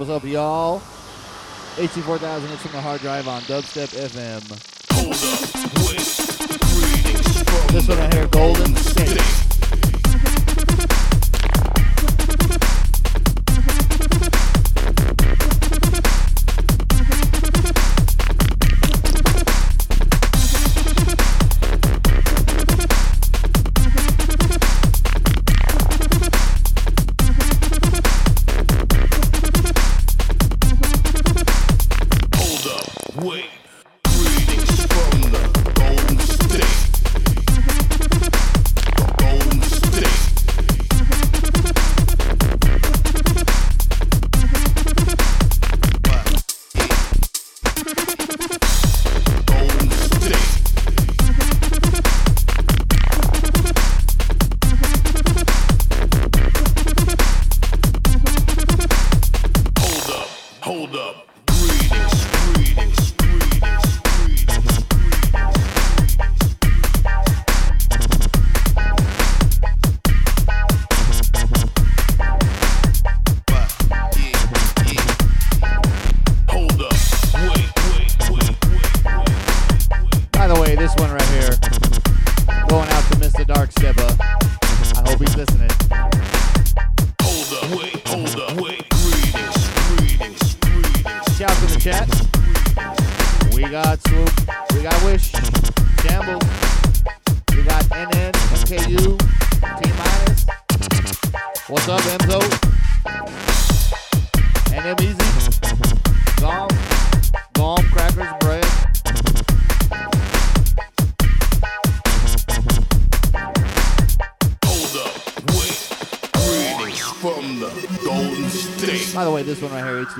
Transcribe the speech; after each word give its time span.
What's 0.00 0.10
up, 0.10 0.24
y'all. 0.24 0.80
84,000 1.76 2.48
hits 2.48 2.62
from 2.62 2.72
the 2.72 2.80
hard 2.80 3.02
drive 3.02 3.28
on 3.28 3.42
Dubstep 3.42 3.94
FM. 3.94 4.40
Hold 4.94 5.12
up. 5.12 5.20
This 7.70 7.86
one 7.86 7.98
out 7.98 8.14
here, 8.14 8.26
Golden 8.28 8.74
State. 8.76 9.39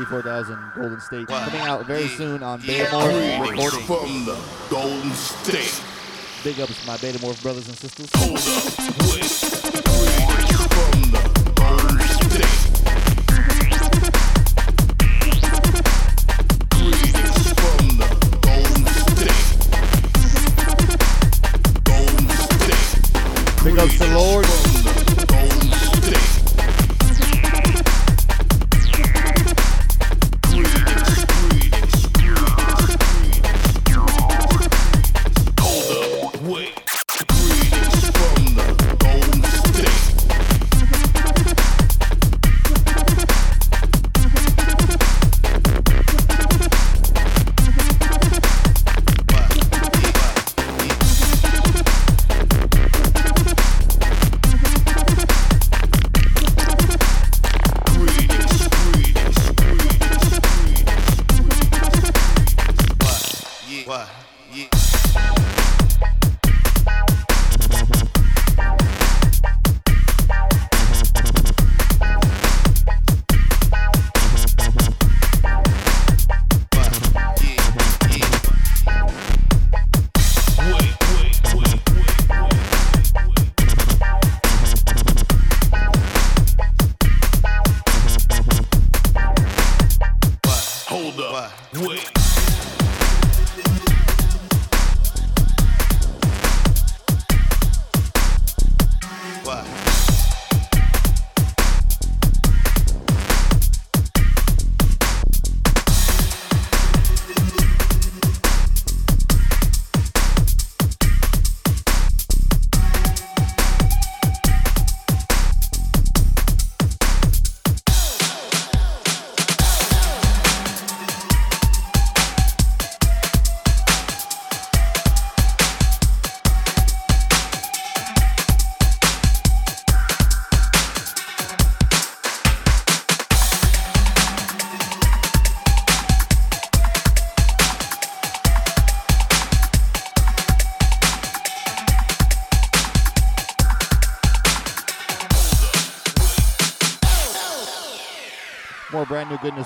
G4000 0.04 0.74
Golden 0.74 1.00
State 1.00 1.28
coming 1.28 1.60
out 1.60 1.86
very 1.86 2.08
soon 2.08 2.42
on 2.42 2.60
yeah. 2.62 2.86
Betamorph 2.86 3.50
Recording. 3.50 3.86
From 3.86 4.24
the 4.24 4.38
Golden 4.70 5.10
State. 5.12 5.82
Big 6.42 6.58
ups, 6.60 6.86
my 6.86 6.96
Betamorph 6.96 7.42
brothers 7.42 7.68
and 7.68 7.76
sisters. 7.76 9.59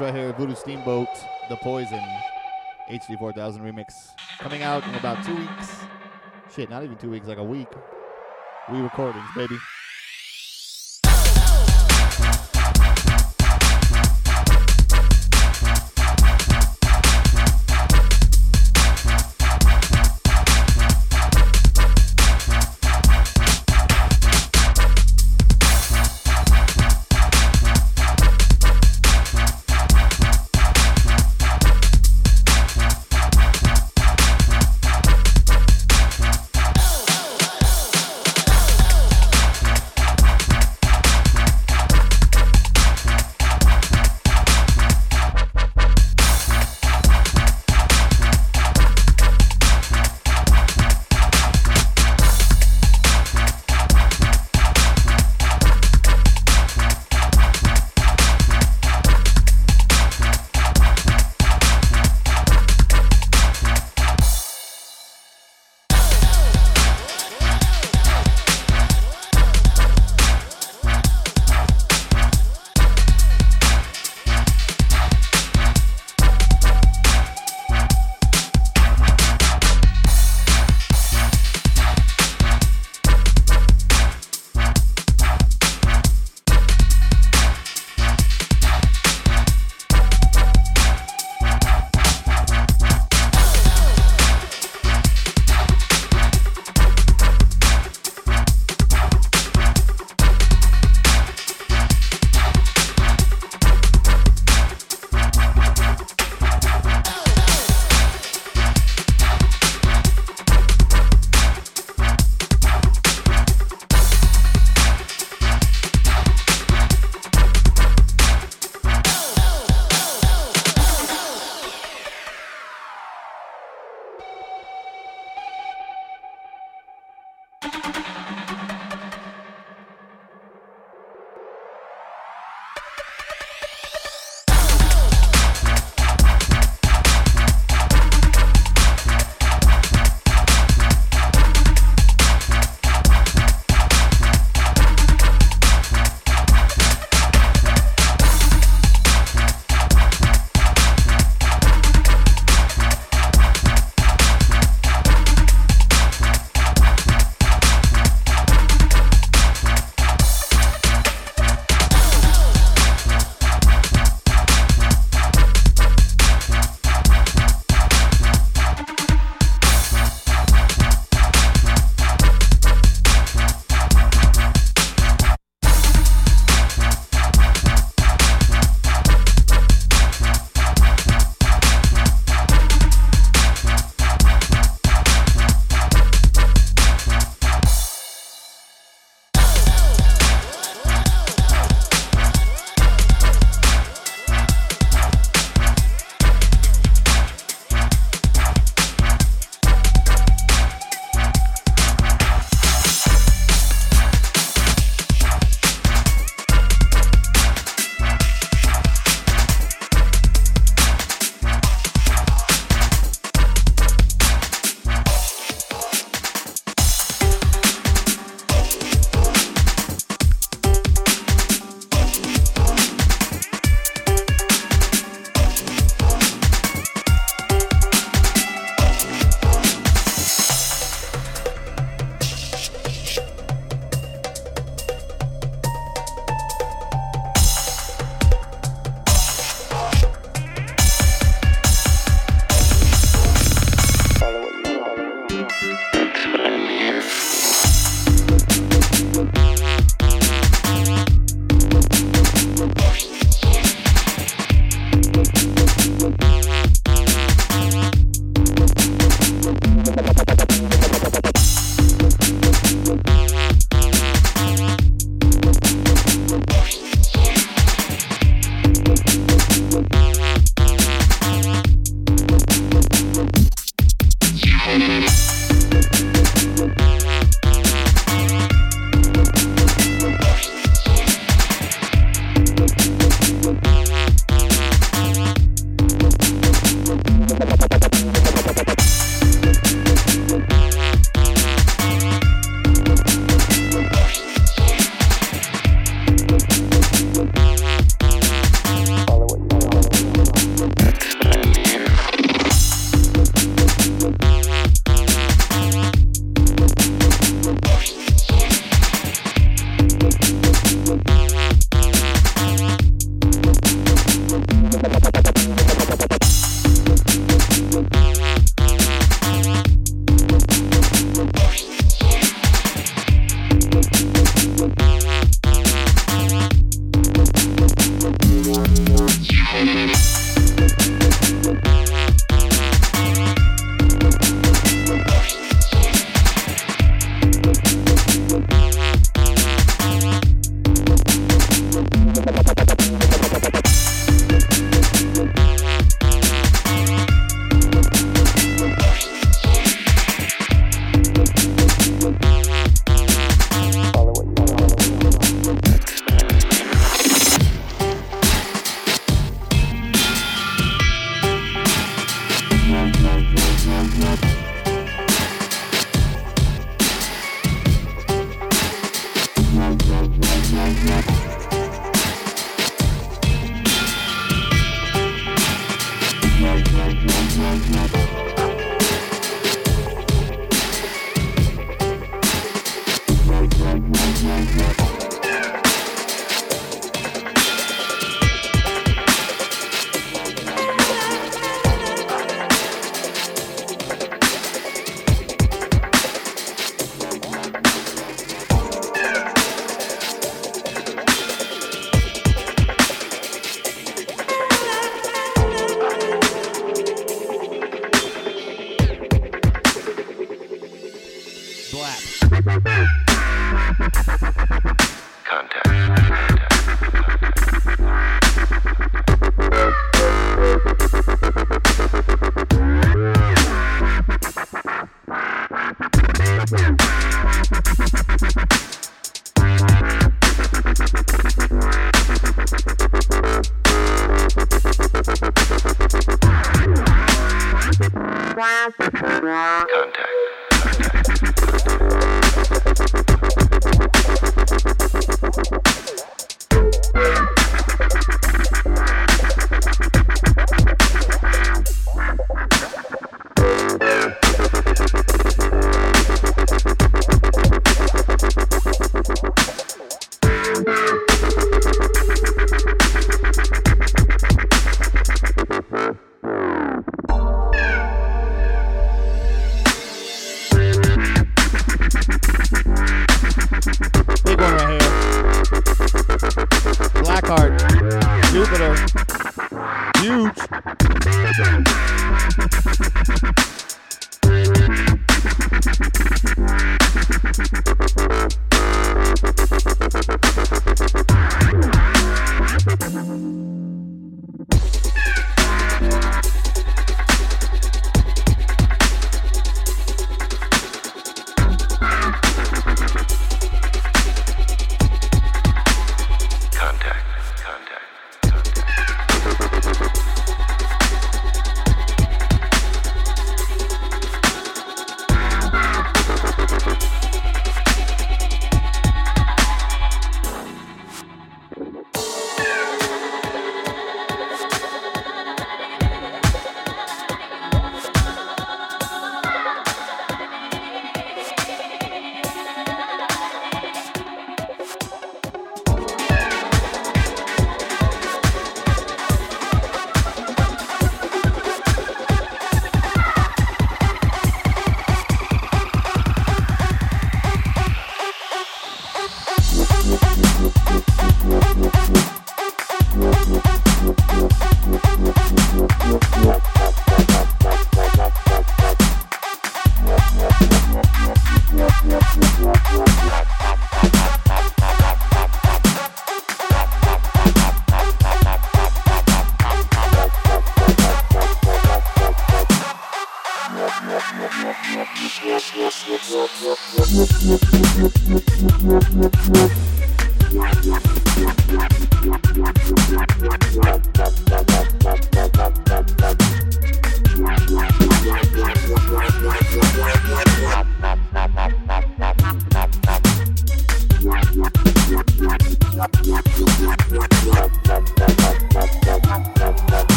Right 0.00 0.14
here. 0.14 0.32
Voodoo 0.32 0.54
Steamboat, 0.54 1.08
The 1.48 1.56
Poison, 1.56 2.02
HD 2.88 3.18
4000 3.18 3.62
remix. 3.62 4.10
Coming 4.38 4.62
out 4.62 4.86
in 4.86 4.94
about 4.94 5.22
two 5.24 5.36
weeks. 5.36 5.76
Shit, 6.54 6.70
not 6.70 6.82
even 6.82 6.96
two 6.96 7.10
weeks, 7.10 7.26
like 7.26 7.38
a 7.38 7.44
week. 7.44 7.68
We 8.72 8.80
recordings, 8.80 9.26
baby. 9.36 9.56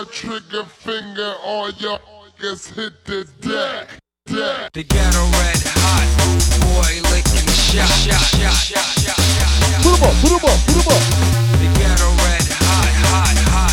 my 0.00 0.06
trigger 0.10 0.64
finger 0.64 1.34
on 1.44 1.72
your 1.76 1.98
niggas 2.38 2.74
hit 2.74 3.04
the 3.04 3.28
deck, 3.40 3.88
deck. 4.24 4.72
They 4.72 4.84
got 4.84 5.14
a 5.14 5.24
red 5.36 5.60
hot 5.76 6.08
boy 6.64 7.10
licking 7.10 7.46
shot, 7.52 7.86
shot, 7.86 8.16
shot, 8.16 8.50
shot, 8.50 8.84
shot, 8.96 9.20
shot. 9.20 9.82
Put 9.82 9.98
him 9.98 10.04
up, 10.08 10.14
put 10.22 10.30
him 10.30 10.44
up, 10.48 10.58
put 10.64 10.76
him 10.76 10.88
up. 10.88 11.02
They 11.58 11.68
got 11.82 12.00
a 12.00 12.08
red 12.24 12.48
hot, 12.48 12.88
hot, 13.12 13.38
hot. 13.50 13.69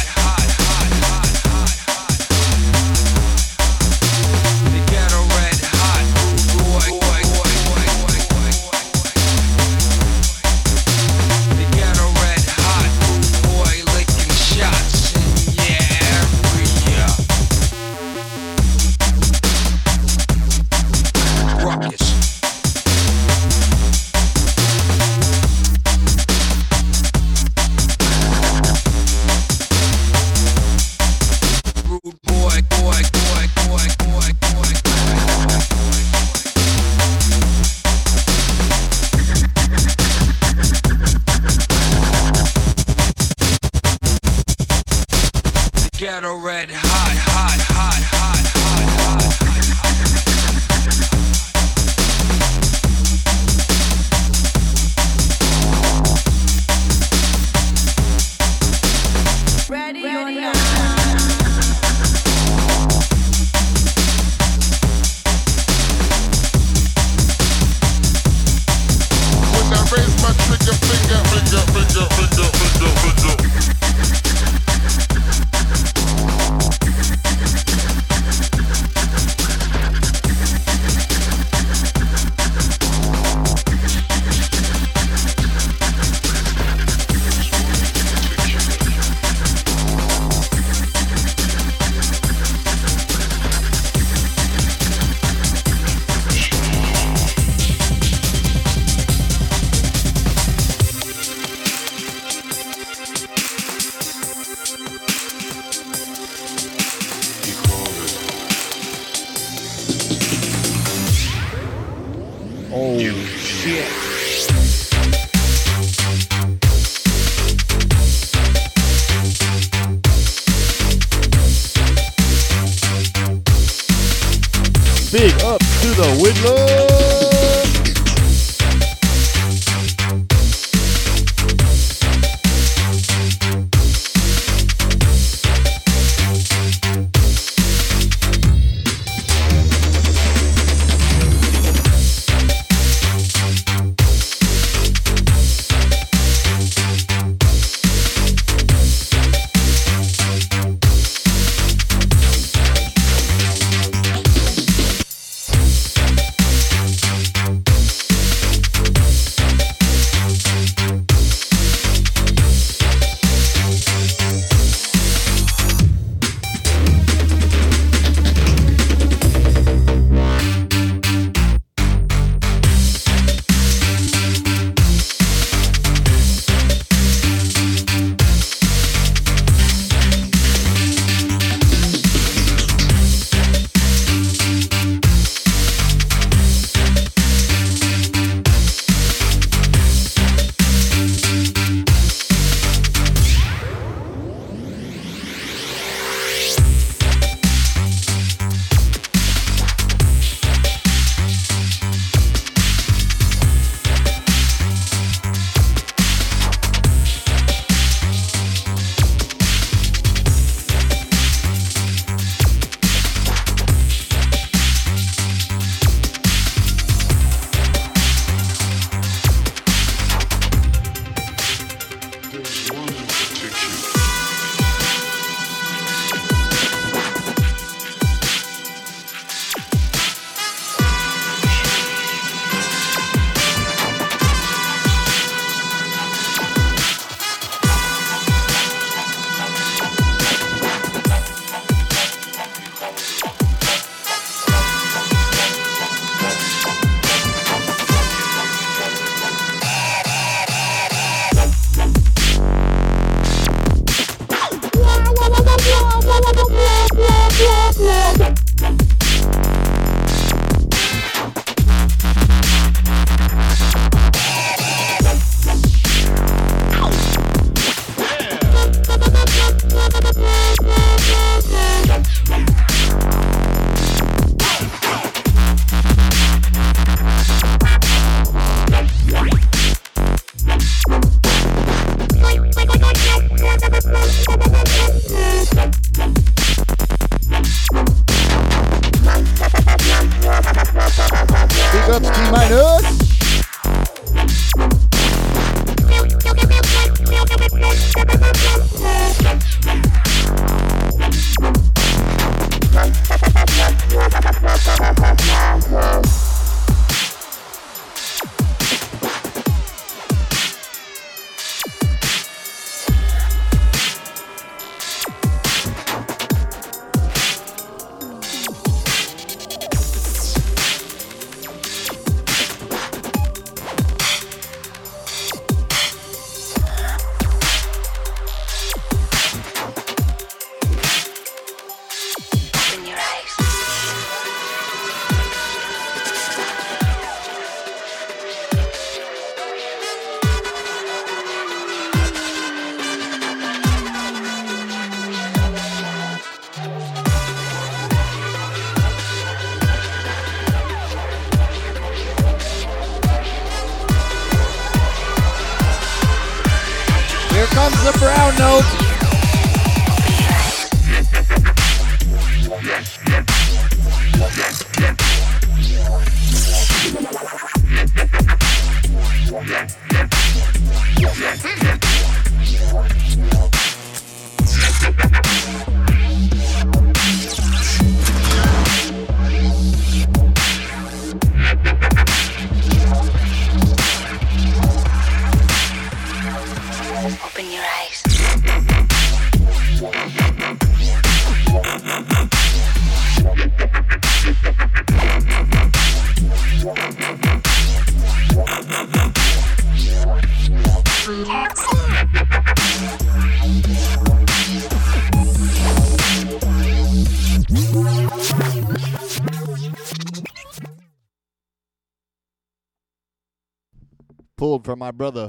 My 414.87 414.91
brother. 414.91 415.27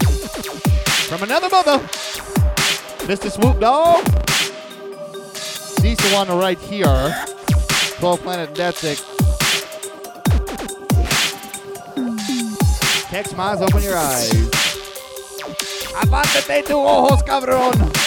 From 1.08 1.24
another 1.24 1.48
mother. 1.48 1.78
Mr. 3.08 3.28
Swoop 3.28 3.58
Dog. 3.58 4.04
He's 5.82 5.98
the 5.98 6.10
one 6.14 6.28
right 6.28 6.58
here. 6.60 7.26
12 7.98 8.22
Planet 8.22 8.54
Deathstick. 8.54 8.98
Text 13.10 13.34
Maz, 13.34 13.60
open 13.60 13.82
your 13.82 13.96
eyes. 13.96 14.30
Apártate 16.02 16.62
tu 16.62 16.78
ojos, 16.78 17.24
cabrón. 17.24 17.97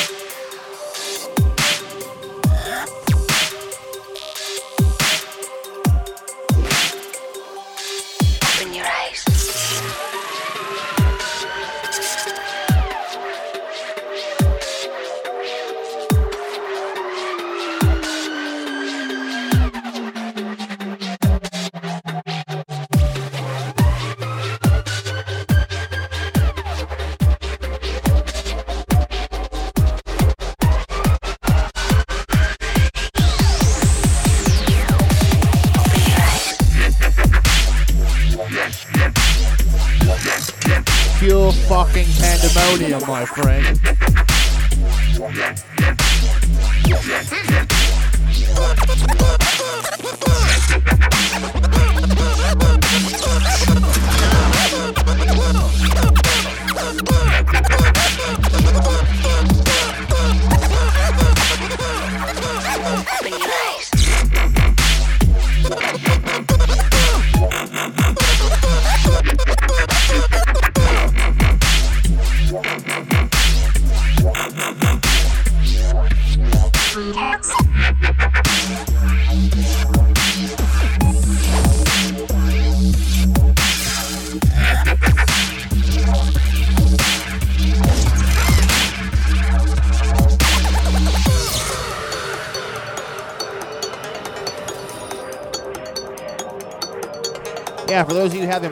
Pandemonium, 42.92 43.08
my 43.08 43.26
friend. 43.26 43.51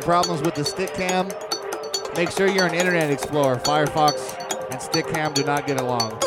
Problems 0.09 0.41
with 0.41 0.55
the 0.55 0.63
Stickam, 0.63 1.27
make 2.17 2.31
sure 2.31 2.47
you're 2.47 2.65
an 2.65 2.73
Internet 2.73 3.11
Explorer. 3.11 3.57
Firefox 3.57 4.33
and 4.71 4.81
Stickam 4.81 5.35
do 5.35 5.43
not 5.43 5.67
get 5.67 5.79
along. 5.79 6.19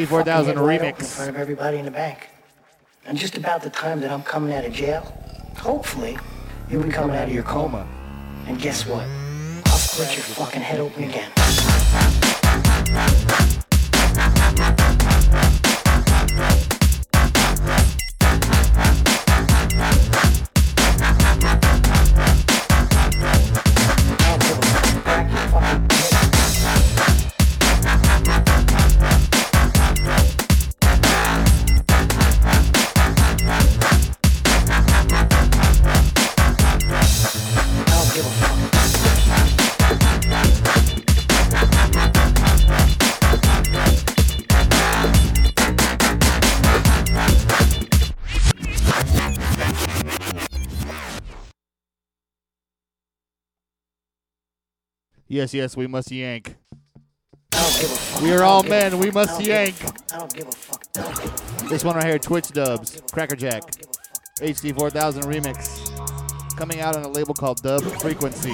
In 0.00 0.06
remix. 0.06 1.28
of 1.28 1.36
everybody 1.36 1.76
in 1.76 1.84
the 1.84 1.90
bank. 1.90 2.30
And 3.04 3.18
just 3.18 3.36
about 3.36 3.62
the 3.62 3.68
time 3.68 4.00
that 4.00 4.10
I'm 4.10 4.22
coming 4.22 4.54
out 4.54 4.64
of 4.64 4.72
jail, 4.72 5.02
hopefully, 5.58 6.18
you'll 6.70 6.84
be 6.84 6.90
coming 6.90 7.14
out 7.14 7.28
of 7.28 7.34
your 7.34 7.42
coma. 7.42 7.86
And 8.46 8.58
guess 8.58 8.86
what? 8.86 9.06
I'll 9.66 9.76
split 9.76 10.14
your 10.16 10.24
fucking 10.24 10.62
head 10.62 10.80
open 10.80 11.04
again. 11.04 11.30
Yes, 55.30 55.54
yes, 55.54 55.76
we 55.76 55.86
must 55.86 56.10
yank. 56.10 56.56
I 57.54 57.62
don't 57.62 57.80
give 57.80 57.92
a 57.92 57.94
fuck. 57.94 58.22
We 58.22 58.32
are 58.32 58.42
all 58.42 58.64
men. 58.64 58.98
We 58.98 59.12
must 59.12 59.30
don't 59.30 59.44
give 59.44 59.54
a 59.54 59.64
yank. 59.64 59.76
I 60.12 60.18
don't 60.18 60.34
give 60.34 60.48
a 60.48 60.50
fuck. 60.50 60.82
I 60.96 61.02
don't 61.02 61.16
give 61.16 61.28
a 61.28 61.30
fuck. 61.30 61.68
This 61.68 61.84
one 61.84 61.94
right 61.94 62.04
here, 62.04 62.18
Twitch 62.18 62.48
dubs, 62.48 63.00
Crackerjack, 63.12 63.62
HD 64.40 64.74
4000 64.76 65.22
remix, 65.22 66.56
coming 66.56 66.80
out 66.80 66.96
on 66.96 67.04
a 67.04 67.08
label 67.08 67.32
called 67.32 67.62
Dub 67.62 67.80
Frequency. 68.00 68.50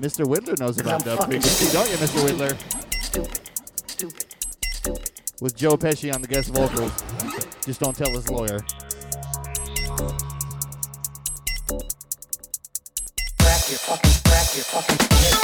Mr. 0.00 0.24
Whittler 0.24 0.58
knows 0.58 0.80
about 0.80 1.04
Dub 1.04 1.18
Frequency, 1.18 1.70
don't 1.70 1.90
you, 1.90 1.98
Mr. 1.98 2.26
Whittler? 2.26 2.56
Stupid. 3.02 3.40
Stupid. 3.88 4.24
Stupid. 4.72 5.10
With 5.42 5.54
Joe 5.54 5.76
Pesci 5.76 6.14
on 6.14 6.22
the 6.22 6.28
guest 6.28 6.48
vocals. 6.48 6.92
Just 7.66 7.78
don't 7.78 7.94
tell 7.94 8.10
his 8.10 8.30
lawyer. 8.30 8.58
Crack 13.38 13.68
your 13.68 13.78
fucking, 13.80 14.10
crack 14.24 14.54
your 14.54 14.64
fucking 14.64 15.41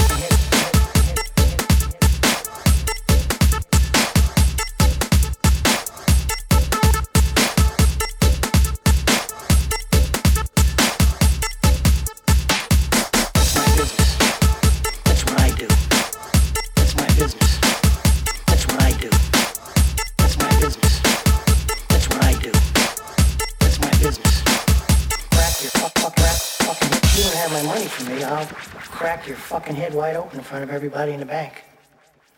your 29.29 29.37
fucking 29.37 29.77
head 29.77 29.95
wide 29.95 30.17
open 30.17 30.39
in 30.39 30.45
front 30.45 30.65
of 30.65 30.71
everybody 30.71 31.13
in 31.13 31.21
the 31.21 31.27
bank. 31.27 31.65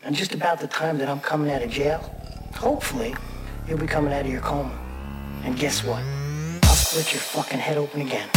And 0.03 0.13
just 0.13 0.33
about 0.33 0.59
the 0.59 0.67
time 0.67 0.97
that 0.97 1.07
I'm 1.07 1.21
coming 1.21 1.51
out 1.51 1.61
of 1.61 1.69
jail, 1.69 1.99
hopefully, 2.55 3.15
you'll 3.67 3.77
be 3.77 3.87
coming 3.87 4.11
out 4.11 4.25
of 4.25 4.31
your 4.31 4.41
coma. 4.41 4.77
And 5.43 5.57
guess 5.57 5.83
what? 5.83 6.03
I'll 6.63 6.75
split 6.75 7.13
your 7.13 7.21
fucking 7.21 7.59
head 7.59 7.77
open 7.77 8.01
again. 8.01 8.29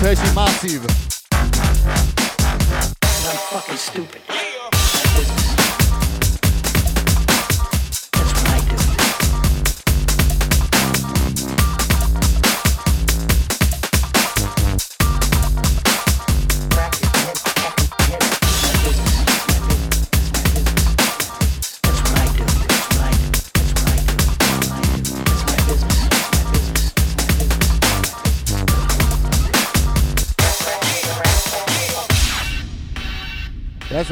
Big 0.00 0.18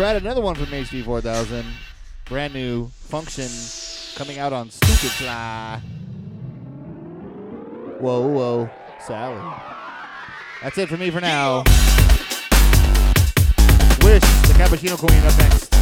Right, 0.00 0.16
another 0.16 0.40
one 0.40 0.54
from 0.54 0.64
HD 0.64 1.04
4000. 1.04 1.62
Brand 2.24 2.54
new 2.54 2.86
function 2.88 3.50
coming 4.16 4.38
out 4.38 4.50
on 4.50 4.70
Stupid 4.70 5.10
Fly. 5.10 5.78
Whoa, 7.98 8.26
whoa, 8.26 8.70
Sally. 9.06 9.36
That's 10.62 10.78
it 10.78 10.88
for 10.88 10.96
me 10.96 11.10
for 11.10 11.20
now. 11.20 11.64
Wish, 14.02 14.22
the 14.22 14.54
Cappuccino 14.56 14.96
Queen, 14.96 15.20
up 15.22 15.36
next. 15.36 15.79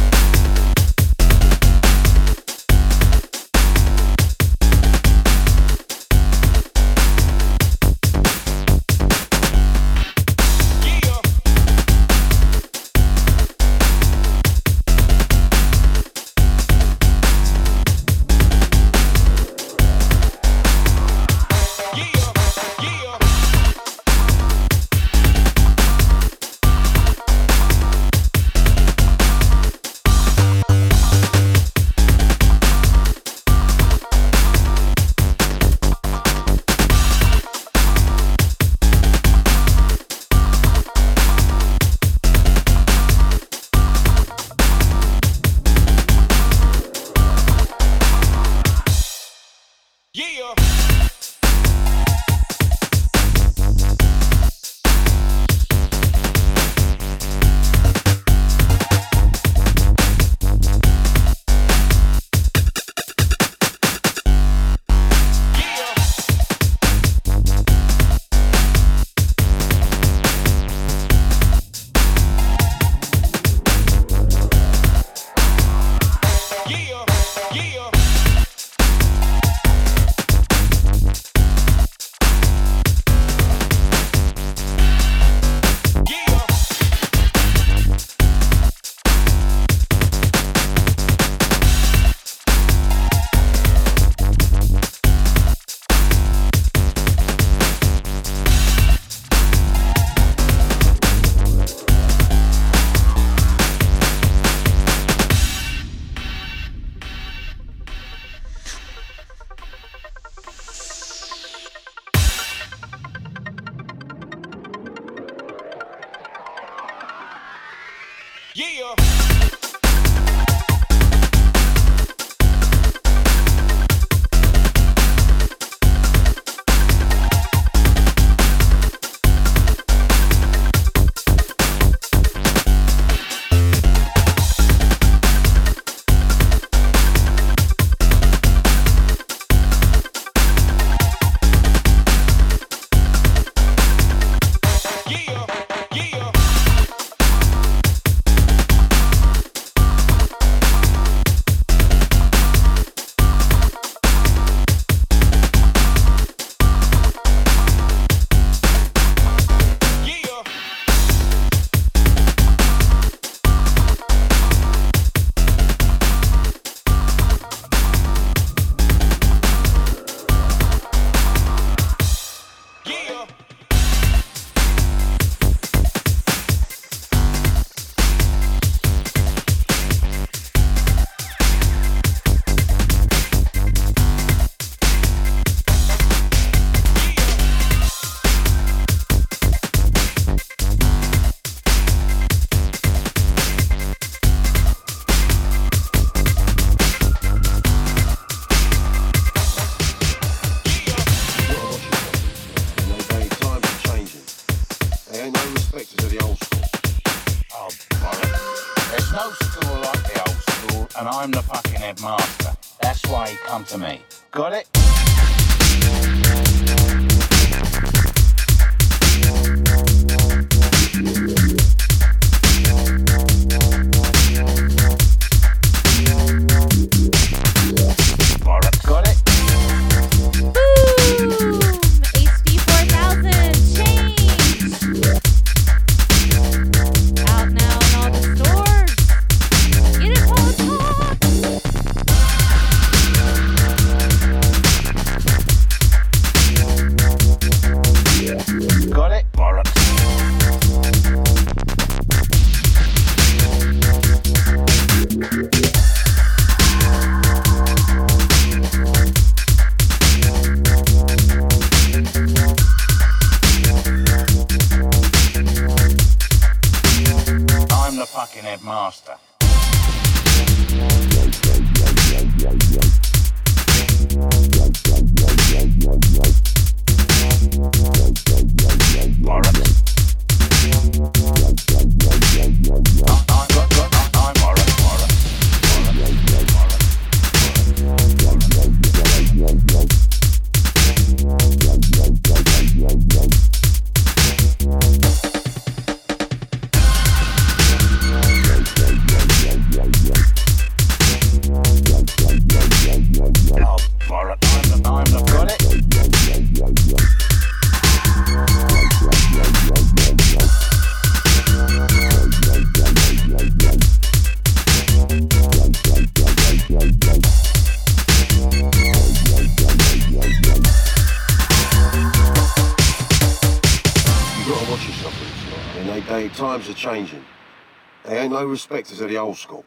inspectors 328.79 329.01
of 329.01 329.09
the 329.09 329.17
old 329.17 329.37
school. 329.37 329.65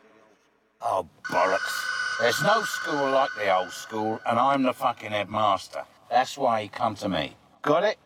Oh, 0.80 1.06
bollocks. 1.30 2.18
There's 2.20 2.42
no 2.42 2.62
school 2.62 3.10
like 3.10 3.28
the 3.36 3.54
old 3.54 3.70
school, 3.70 4.20
and 4.26 4.38
I'm 4.38 4.62
the 4.62 4.72
fucking 4.72 5.10
headmaster. 5.10 5.84
That's 6.10 6.38
why 6.38 6.62
he 6.62 6.68
come 6.68 6.94
to 6.96 7.08
me. 7.08 7.36
Got 7.60 7.84
it? 7.84 7.98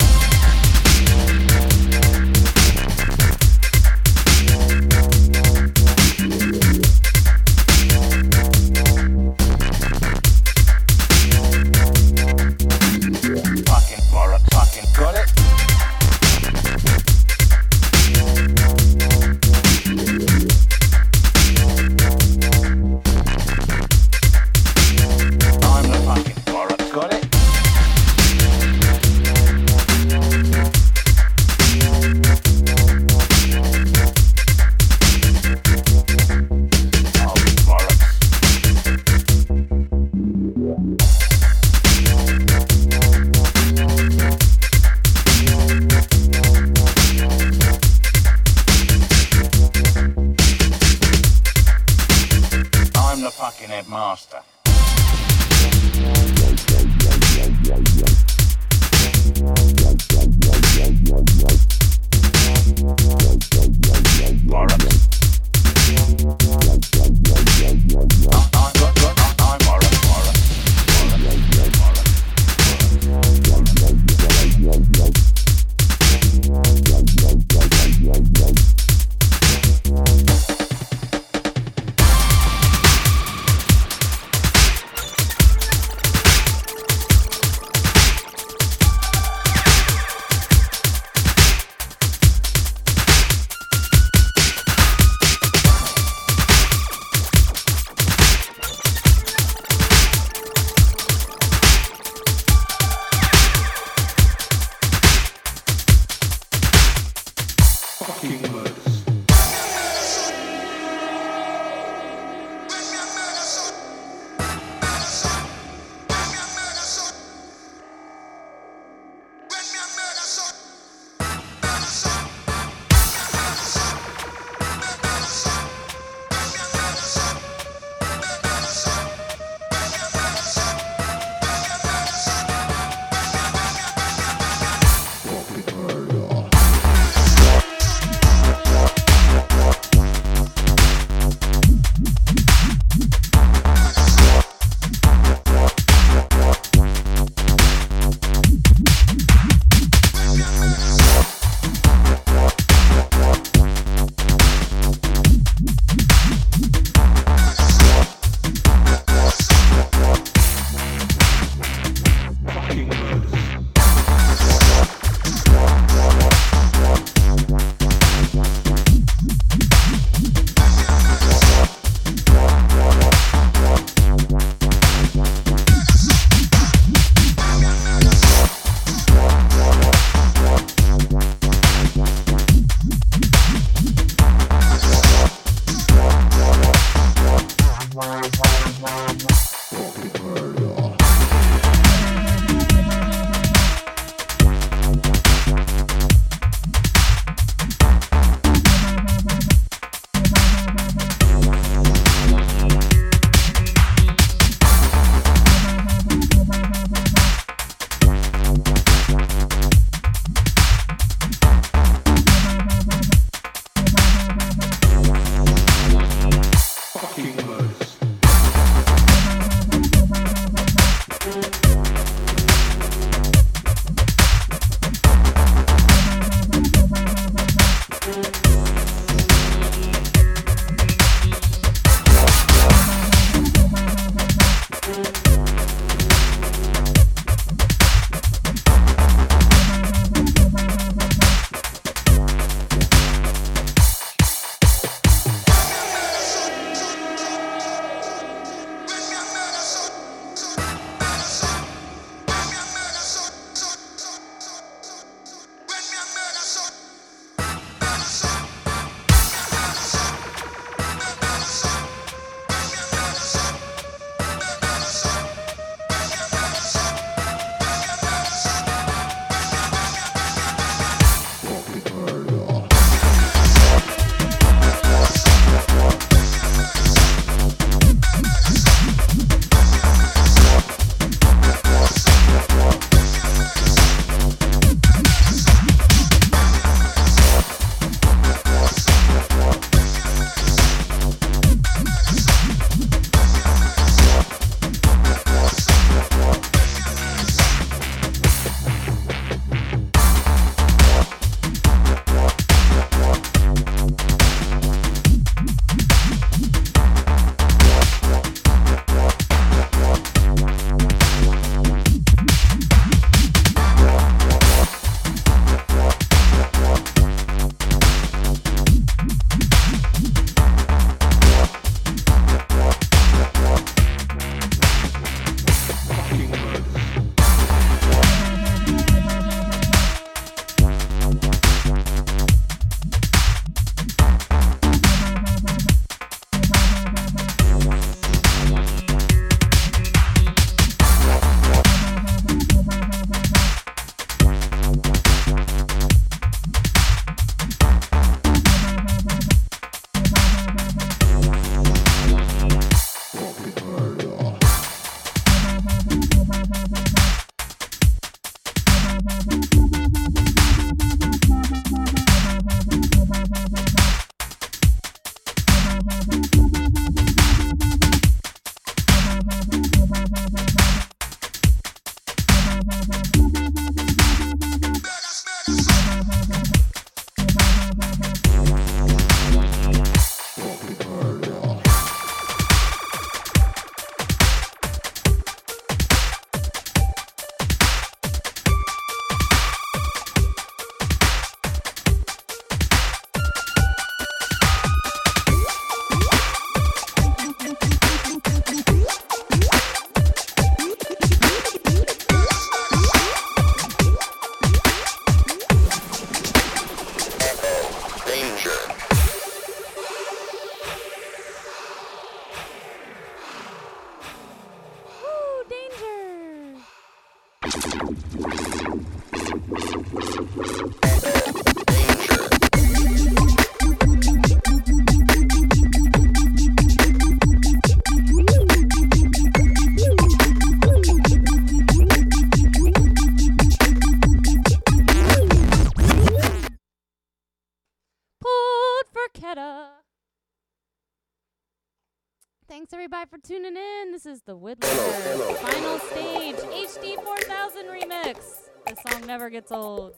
Thanks 442.57 442.73
everybody 442.73 443.07
for 443.11 443.19
tuning 443.19 443.55
in. 443.55 443.93
This 443.93 444.07
is 444.07 444.23
the 444.23 444.35
Whittler 444.35 445.37
final 445.43 445.79
stage 445.79 446.37
HD 446.37 446.95
4000 447.05 447.67
remix. 447.67 448.49
This 448.67 448.79
song 448.89 449.07
never 449.07 449.29
gets 449.29 449.53
old. 449.53 449.95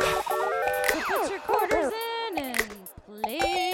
So 0.00 0.22
put 1.02 1.30
your 1.30 1.40
quarters 1.40 1.92
in 2.32 2.38
and 2.38 2.66
play 3.06 3.71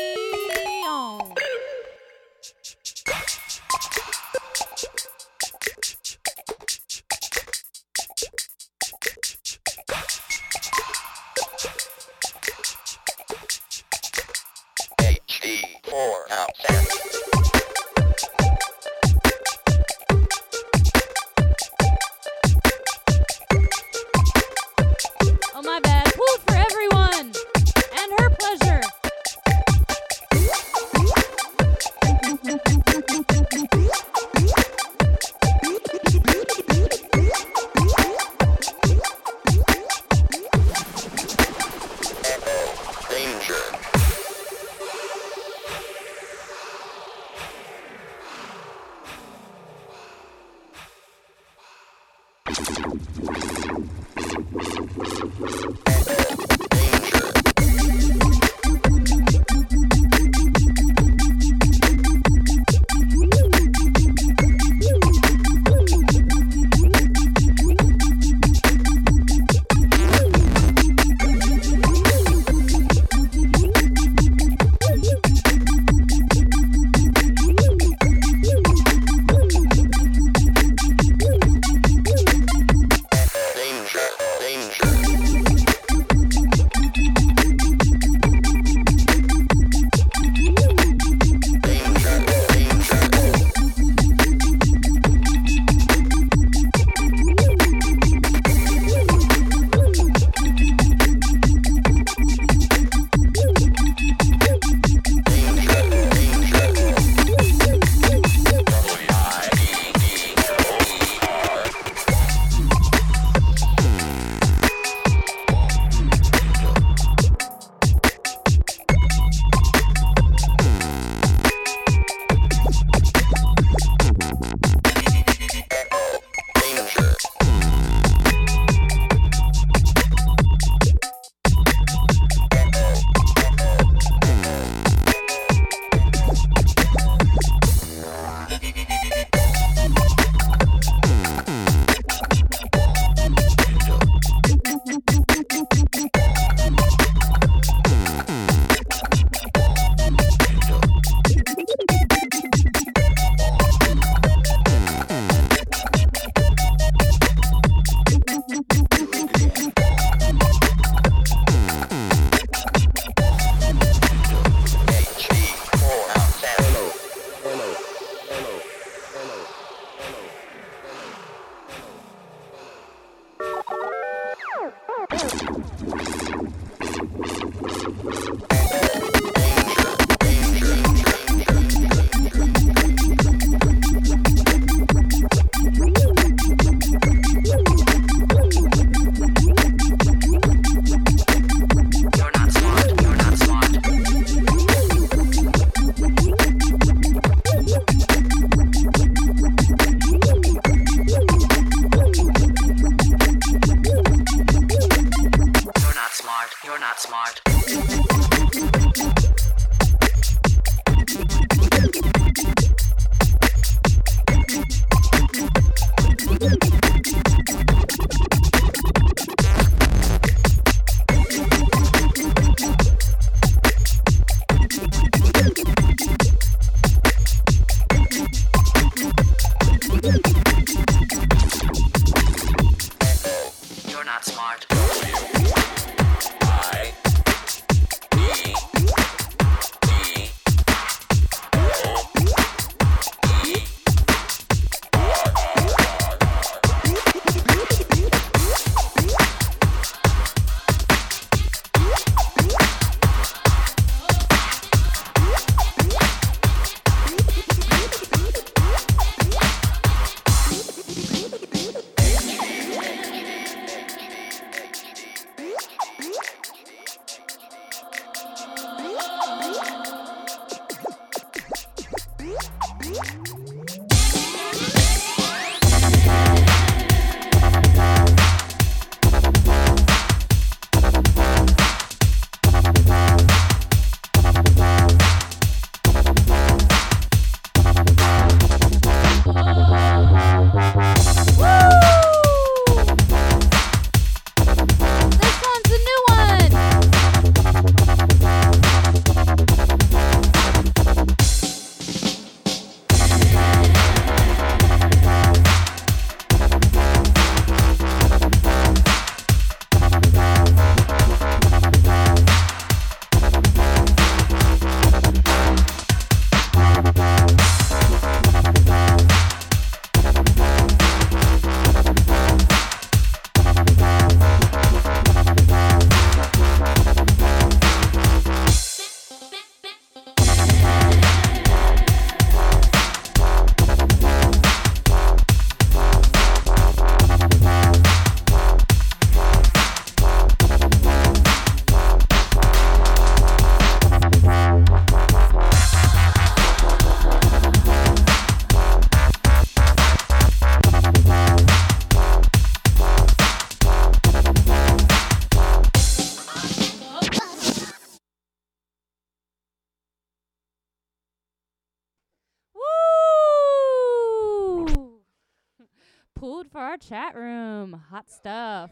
chat 366.79 367.15
room. 367.15 367.83
Hot 367.91 368.11
stuff. 368.11 368.71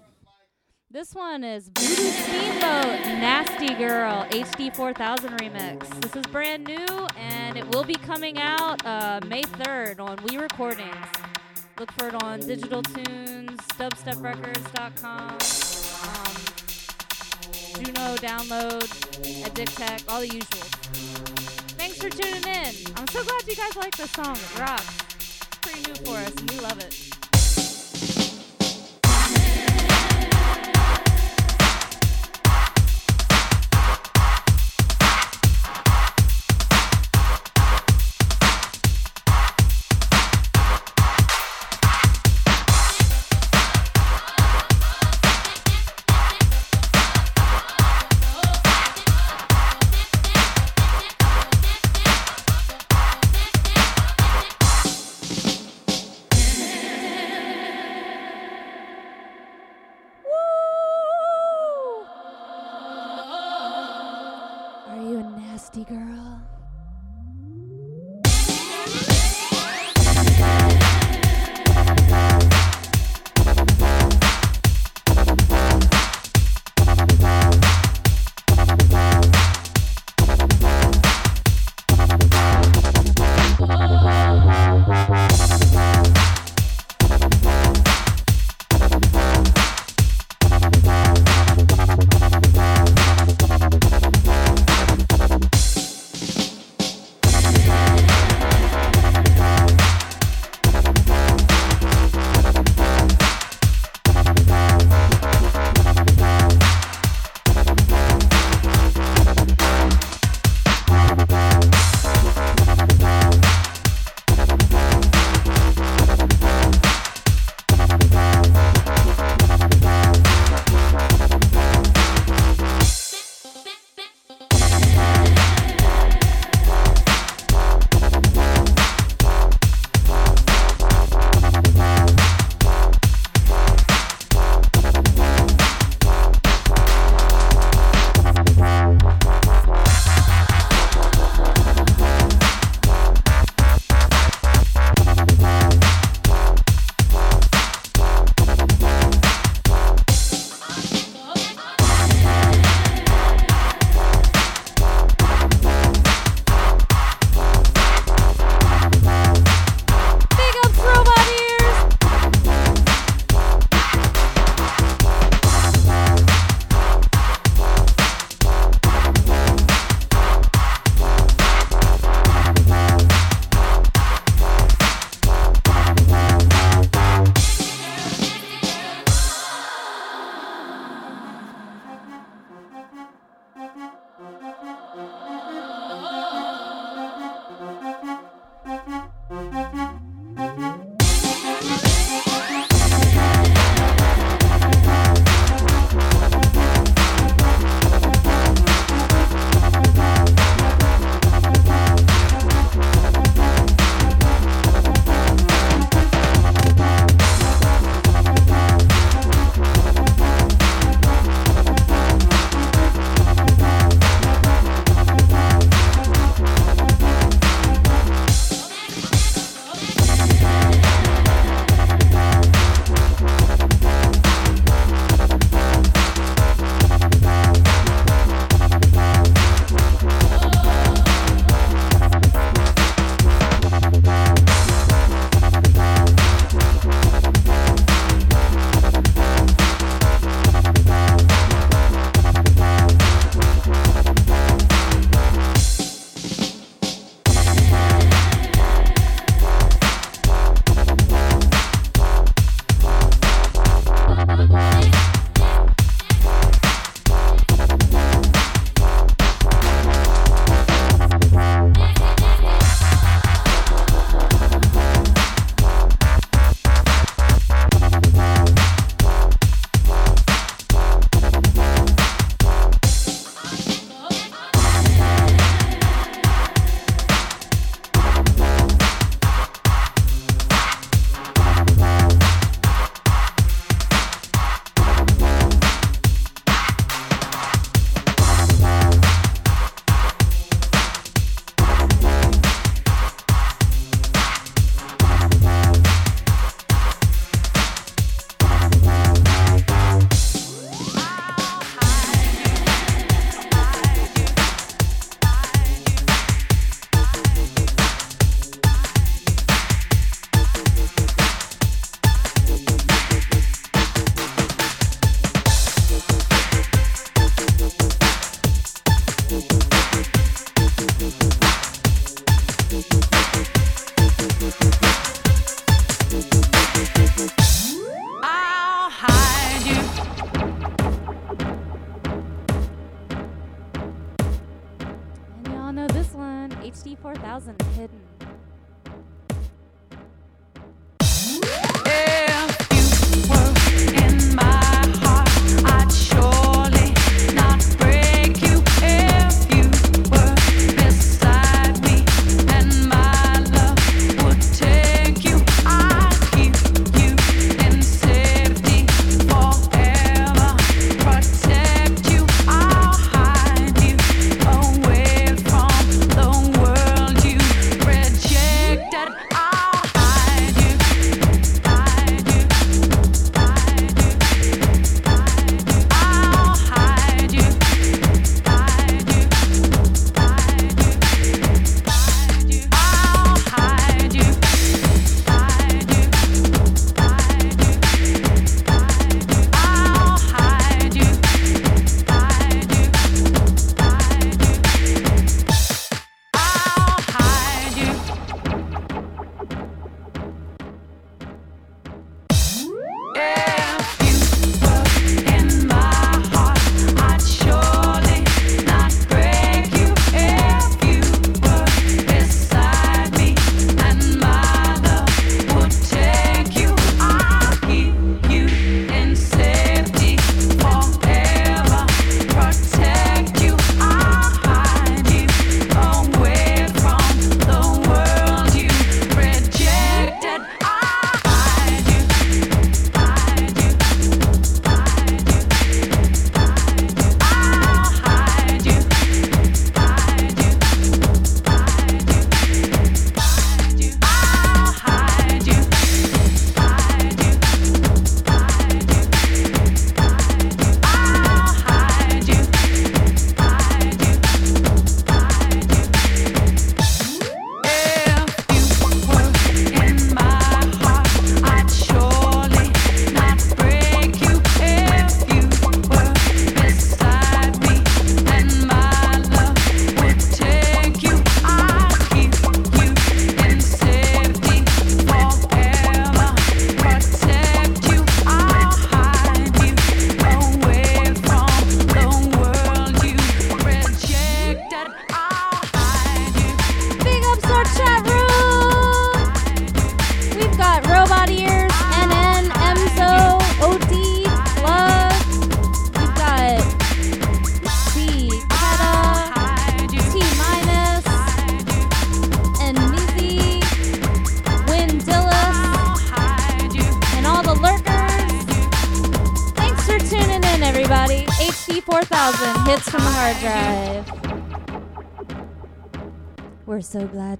This 0.91 1.15
one 1.15 1.43
is 1.43 1.69
Voodoo 1.77 2.11
Steamboat 2.11 3.01
Nasty 3.19 3.75
Girl 3.75 4.25
HD 4.31 4.75
4000 4.75 5.31
remix. 5.41 6.01
This 6.01 6.15
is 6.15 6.25
brand 6.27 6.65
new 6.65 6.87
and 7.19 7.57
it 7.57 7.67
will 7.75 7.83
be 7.83 7.95
coming 7.95 8.39
out 8.39 8.85
uh, 8.87 9.21
May 9.27 9.43
3rd 9.43 10.01
on 10.01 10.19
We 10.25 10.39
Recordings. 10.39 10.95
Look 11.79 11.91
for 11.93 12.09
it 12.09 12.23
on 12.23 12.41
Digital 12.41 12.83
Tunes, 12.83 13.61
dubsteprecords.com, 13.77 15.31
um, 15.31 15.39
Juno 17.85 18.17
download, 18.17 18.87
Addictech, 19.45 20.09
all 20.09 20.21
the 20.21 20.29
usuals. 20.29 20.71
Thanks 21.77 21.99
for 21.99 22.09
tuning 22.09 22.45
in. 22.45 22.75
I'm 22.97 23.09
so 23.09 23.25
glad 23.25 23.47
you 23.47 23.57
guys 23.57 23.77
like 23.77 23.97
this 23.97 24.11
song. 24.13 24.37
It 24.37 24.59
rocks. 24.59 24.99
It's 25.17 25.59
pretty 25.61 25.83
new 25.83 25.95
for 26.07 26.17
us 26.17 26.35
and 26.37 26.51
we 26.51 26.61
love 26.61 26.79
it. 26.79 27.06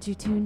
You 0.07 0.15
tuned 0.15 0.36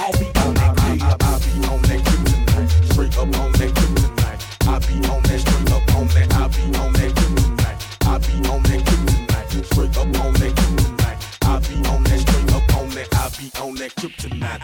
I 0.00 0.10
be 0.12 0.24
on 0.40 0.54
that 0.54 2.00
cream. 2.04 2.24
Tonight. 2.24 2.70
Straight 2.92 3.18
up 3.18 3.36
on 3.36 3.52
that 3.52 3.74
cream 3.76 3.94
tonight. 3.96 4.40
I 4.66 4.78
be 4.78 4.94
on 5.06 5.22
that 5.24 5.40
straight 5.40 5.70
up 5.72 5.94
on 5.94 6.06
that. 6.08 6.32
I 6.32 6.48
be 6.48 6.62
on 6.78 6.92
that 6.94 7.12
cream 7.16 7.36
tonight. 7.36 7.78
I 8.06 8.18
be 8.18 8.32
on 8.48 8.62
that 8.62 8.86
cream 8.86 9.06
tonight. 9.06 9.64
Straight 9.66 9.96
up 9.98 10.06
on 10.24 10.32
that 10.32 10.56
cream 10.56 10.76
tonight. 10.78 11.18
I 11.42 11.58
be 11.60 11.74
on 11.86 12.02
that 12.04 12.18
straight 12.18 12.52
up 12.54 12.76
on 12.76 12.88
that. 12.90 13.08
I 13.12 13.28
be 13.36 13.52
on 13.60 13.74
that 13.74 13.94
cream 13.96 14.14
tonight. 14.16 14.62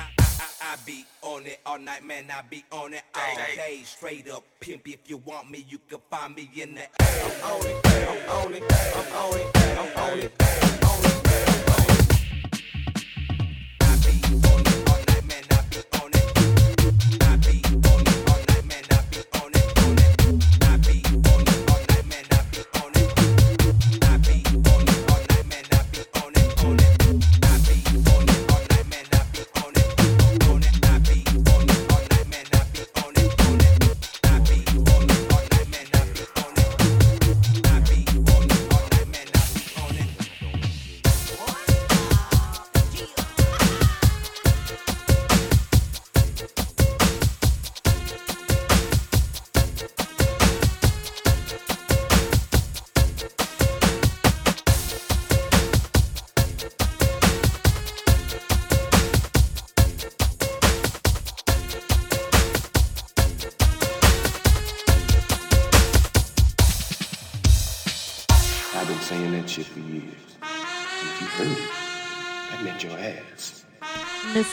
I 0.63 0.77
be 0.87 1.05
on 1.21 1.45
it 1.45 1.61
all 1.67 1.79
night, 1.81 2.03
man. 2.03 2.25
I 2.31 2.41
be 2.49 2.65
on 2.73 2.95
it 2.95 3.03
all 3.15 3.37
day. 3.37 3.83
Straight 3.85 4.31
up 4.31 4.43
pimp. 4.61 4.89
If 4.89 5.11
you 5.11 5.19
want 5.19 5.51
me, 5.51 5.67
you 5.69 5.79
can 5.87 5.99
find 6.11 6.35
me 6.35 6.51
in 6.57 6.77
the. 6.77 6.89
I'm 6.99 7.53
on 7.53 7.67
it. 7.67 7.77
I'm 7.85 8.31
on 8.31 8.55
it. 8.55 8.63
I'm 8.97 9.13
on 9.13 9.39
it. 9.39 9.57
I'm 9.79 10.03
on 10.03 10.19
it. 10.19 10.86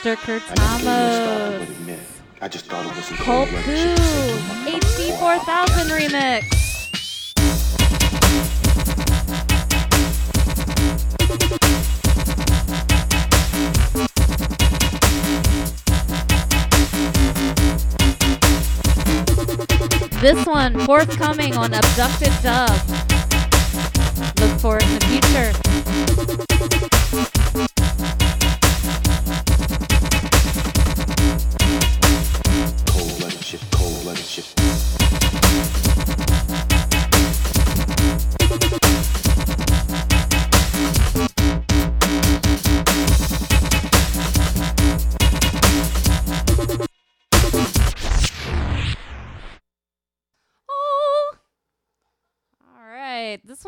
Mr. 0.04 0.18
Kurtz 0.18 0.52
Ramos. 0.60 1.66
I 2.42 2.50
just 2.50 2.66
thought 2.66 2.86
it 2.86 2.94
was 2.94 3.10
a 3.10 3.14
Cold 3.24 3.48
HD 3.48 5.18
4000 5.18 5.88
remix. 5.88 6.44
This 20.20 20.46
one 20.46 20.86
forthcoming 20.86 21.56
on 21.56 21.74
Abducted 21.74 22.34
Dub. 22.44 22.70
Look 24.38 24.60
for 24.60 24.80
it 24.80 24.84
in 24.84 25.00
the 25.00 25.06
future. 25.08 26.93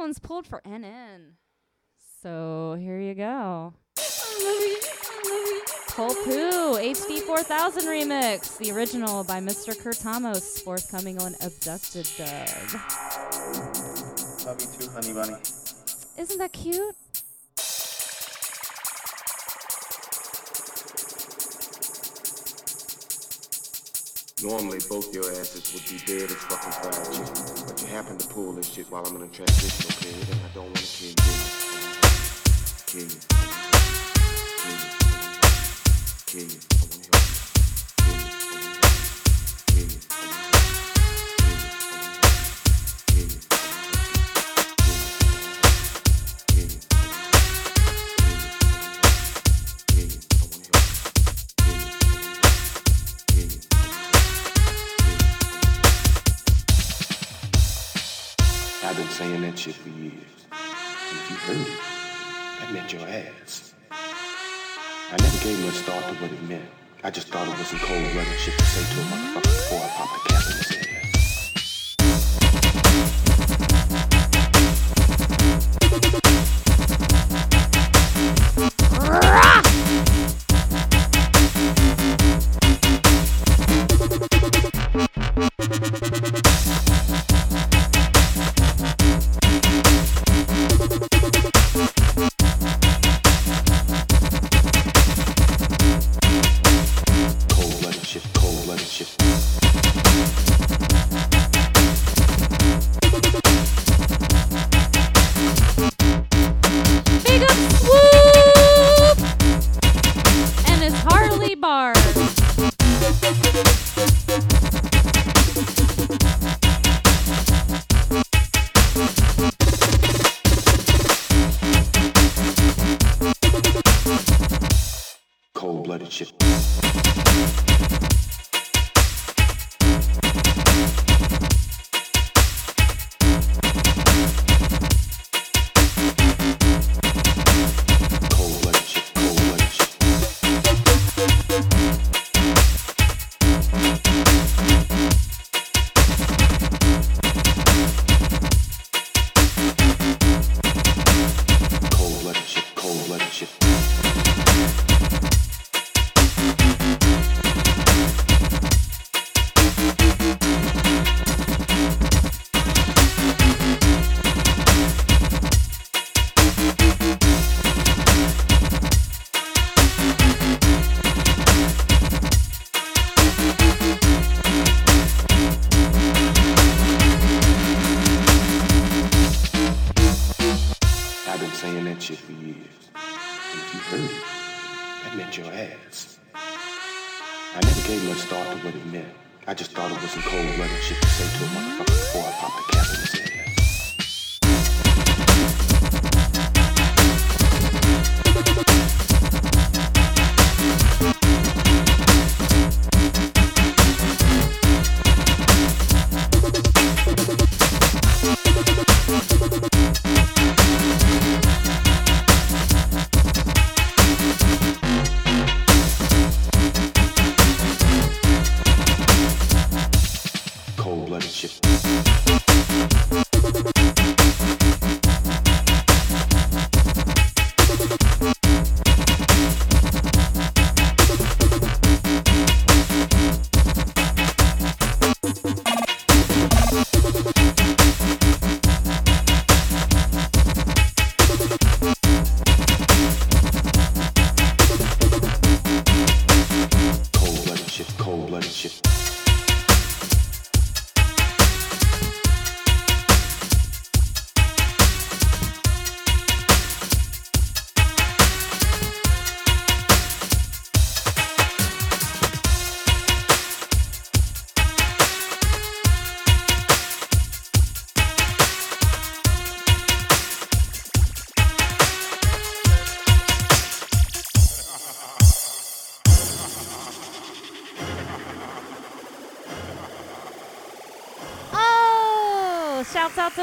One's 0.05 0.19
pulled 0.19 0.45
for 0.45 0.61
NN. 0.67 1.33
So 2.21 2.77
here 2.79 2.99
you 2.99 3.15
go. 3.15 3.73
Poo 5.95 6.77
HD 6.77 7.21
4000 7.21 7.85
remix, 7.85 8.55
the 8.59 8.69
original 8.71 9.23
by 9.23 9.39
Mr. 9.39 9.73
Kurtamos, 9.75 10.61
forthcoming 10.61 11.19
on 11.19 11.33
Abducted 11.41 12.07
Dub. 12.17 12.81
Love 14.45 14.61
you 14.61 14.67
too, 14.77 14.91
honey 14.91 15.13
bunny. 15.13 15.37
Isn't 16.19 16.37
that 16.37 16.53
cute? 16.53 16.95
Normally, 24.43 24.79
both 24.89 25.13
your 25.13 25.23
asses 25.31 25.73
would 25.73 25.85
be 25.85 25.97
dead 26.05 26.29
as 26.29 26.35
fucking 26.35 26.73
fried. 26.73 27.67
But 27.67 27.81
you 27.81 27.87
happen 27.87 28.17
to 28.17 28.27
pull 28.27 28.51
this 28.51 28.67
shit 28.67 28.91
while 28.91 29.05
I'm 29.05 29.15
in 29.15 29.21
a 29.21 29.27
transitional 29.29 29.97
period, 30.01 30.27
and 30.29 30.41
I 30.41 30.49
don't 30.53 30.65
want 30.65 30.75
to 30.75 30.83
kill 30.83 31.07
you. 31.07 31.15
Kill 32.85 33.03
you. 33.03 33.19
Kill 36.25 36.43
you. 36.43 36.49
Kill 36.49 36.51
you. 36.51 36.74
I've 58.85 58.95
been 58.95 59.07
saying 59.07 59.41
that 59.41 59.57
shit 59.57 59.73
for 59.73 59.89
years. 59.89 60.13
If 60.51 61.29
you 61.31 61.35
heard 61.37 61.57
it, 61.57 61.79
that 62.59 62.71
meant 62.71 62.93
your 62.93 63.01
ass. 63.01 63.73
I 63.89 65.17
never 65.19 65.43
gave 65.43 65.59
much 65.65 65.73
thought 65.77 66.03
to 66.07 66.13
what 66.21 66.31
it 66.31 66.43
meant. 66.43 66.69
I 67.03 67.09
just 67.09 67.29
thought 67.29 67.47
it 67.47 67.57
was 67.57 67.65
some 67.65 67.79
cold-blooded 67.79 68.39
shit 68.39 68.55
to 68.55 68.63
say 68.63 68.93
to 68.93 69.01
a 69.01 69.03
motherfucker 69.05 69.41
before 69.41 69.79
I 69.79 69.87
popped 69.87 70.13
the 70.13 70.29
cap 70.29 70.43
in 70.45 70.57
his 70.57 70.71
ass. 70.87 71.04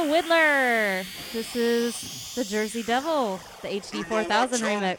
Shouts 0.03 0.29
Whittler. 0.29 1.05
This 1.33 1.57
is 1.57 2.35
the 2.35 2.45
Jersey 2.45 2.83
Devil, 2.83 3.41
the 3.63 3.69
HD 3.69 4.05
4000 4.05 4.61
remix. 4.61 4.99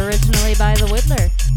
Originally 0.00 0.54
by 0.54 0.74
the 0.74 0.86
Whittler. 0.86 1.47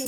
And 0.00 0.06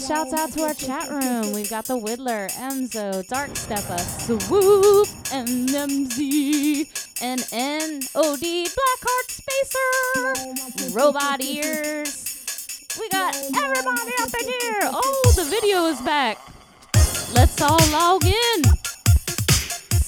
shouts 0.00 0.32
out 0.32 0.52
to 0.52 0.62
our 0.62 0.72
chat 0.72 1.10
room. 1.10 1.52
We've 1.52 1.68
got 1.68 1.84
the 1.84 1.98
Whittler, 1.98 2.50
Emzo, 2.52 3.26
Dark 3.28 3.50
Steppa, 3.50 4.00
Swoop, 4.22 5.06
NMZ, 5.28 6.88
and 7.20 7.40
NOD, 7.52 8.40
Blackheart 8.72 9.28
Spacer, 9.28 10.96
Robot 10.96 11.42
Ears. 11.42 12.86
We 12.98 13.06
got 13.10 13.36
everybody 13.36 14.12
up 14.18 14.34
in 14.40 14.48
here. 14.48 14.80
Oh, 14.84 15.32
the 15.36 15.44
video 15.44 15.88
is 15.88 16.00
back. 16.00 16.38
Let's 17.34 17.60
all 17.60 17.80
log 17.92 18.24
in. 18.24 18.62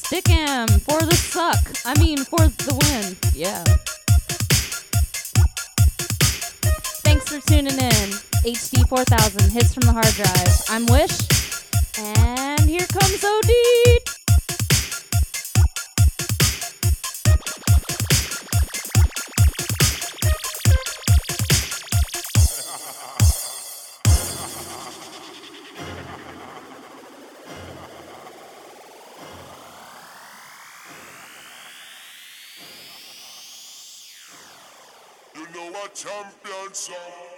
Stickam 0.01 0.81
for 0.81 1.05
the 1.05 1.15
suck. 1.15 1.61
I 1.85 1.93
mean, 1.99 2.25
for 2.25 2.49
the 2.49 2.75
win. 2.81 3.17
Yeah. 3.35 3.65
For 7.33 7.49
tuning 7.49 7.73
in. 7.73 8.09
HD 8.45 8.87
4000 8.87 9.51
hits 9.53 9.73
from 9.73 9.87
the 9.87 9.93
hard 9.93 10.05
drive. 10.05 10.63
I'm 10.69 10.85
Wish, 10.87 11.17
and 11.99 12.69
here 12.69 12.87
comes 12.87 13.25
OD. 13.25 14.22
Champion 35.95 36.73
song. 36.73 37.32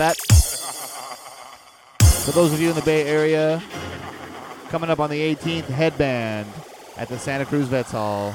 That. 0.00 0.16
For 2.24 2.30
those 2.32 2.54
of 2.54 2.60
you 2.60 2.70
in 2.70 2.74
the 2.74 2.82
Bay 2.82 3.06
Area, 3.06 3.62
coming 4.70 4.88
up 4.88 4.98
on 4.98 5.10
the 5.10 5.20
18th, 5.20 5.64
Headband 5.64 6.48
at 6.96 7.08
the 7.08 7.18
Santa 7.18 7.44
Cruz 7.44 7.68
Vets 7.68 7.92
Hall. 7.92 8.34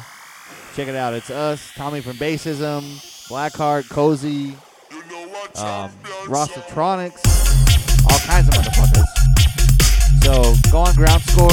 Check 0.75 0.87
it 0.87 0.95
out. 0.95 1.15
It's 1.15 1.31
us, 1.31 1.71
Tommy 1.73 2.01
from 2.01 2.17
Bassism, 2.17 2.83
Blackheart, 3.29 3.89
Cozy, 3.89 4.55
um, 5.55 5.91
Rostatronics, 6.27 7.23
all 8.11 8.19
kinds 8.19 8.47
of 8.47 8.53
motherfuckers. 8.53 10.23
So 10.23 10.53
go 10.71 10.79
on 10.79 10.93
Ground 10.93 11.23
Score 11.23 11.49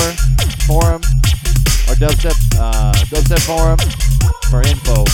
Forum 0.66 1.01
or 1.89 1.94
Dubstep, 1.97 2.36
uh, 2.59 2.93
Dubstep 3.06 3.40
Forum 3.47 3.78
for 4.51 4.60
info. 4.68 5.06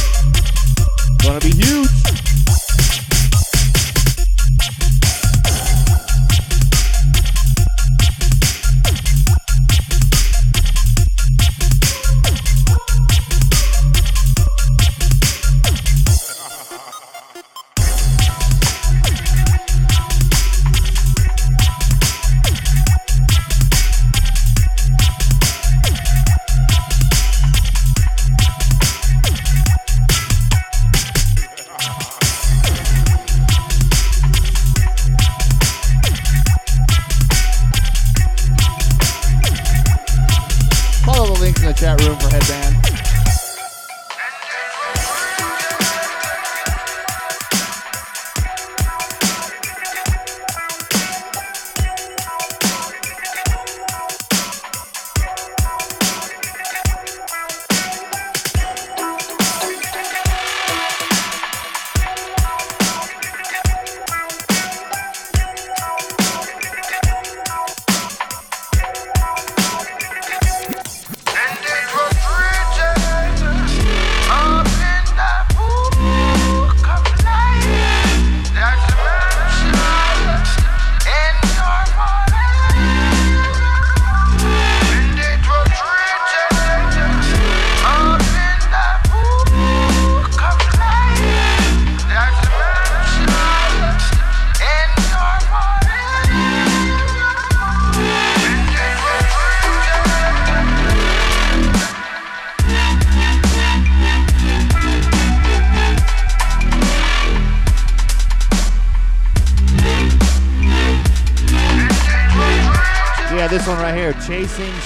Gonna 1.22 1.38
be 1.38 1.50
huge. 1.50 2.38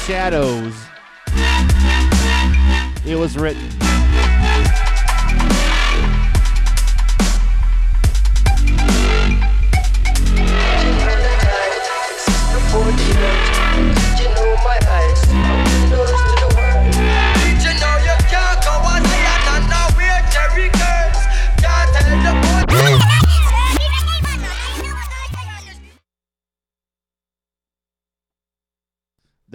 Chasing 0.04 0.41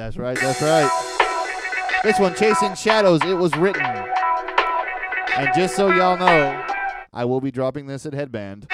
That's 0.07 0.15
right, 0.15 0.39
that's 0.39 0.61
right. 0.61 1.99
This 2.01 2.17
one, 2.17 2.34
Chasing 2.34 2.75
Shadows, 2.75 3.19
it 3.25 3.34
was 3.34 3.53
written. 3.57 3.84
And 3.84 5.49
just 5.53 5.75
so 5.75 5.89
y'all 5.89 6.17
know, 6.17 6.65
I 7.11 7.25
will 7.25 7.41
be 7.41 7.51
dropping 7.51 7.88
this 7.88 8.05
at 8.05 8.13
Headband. 8.13 8.67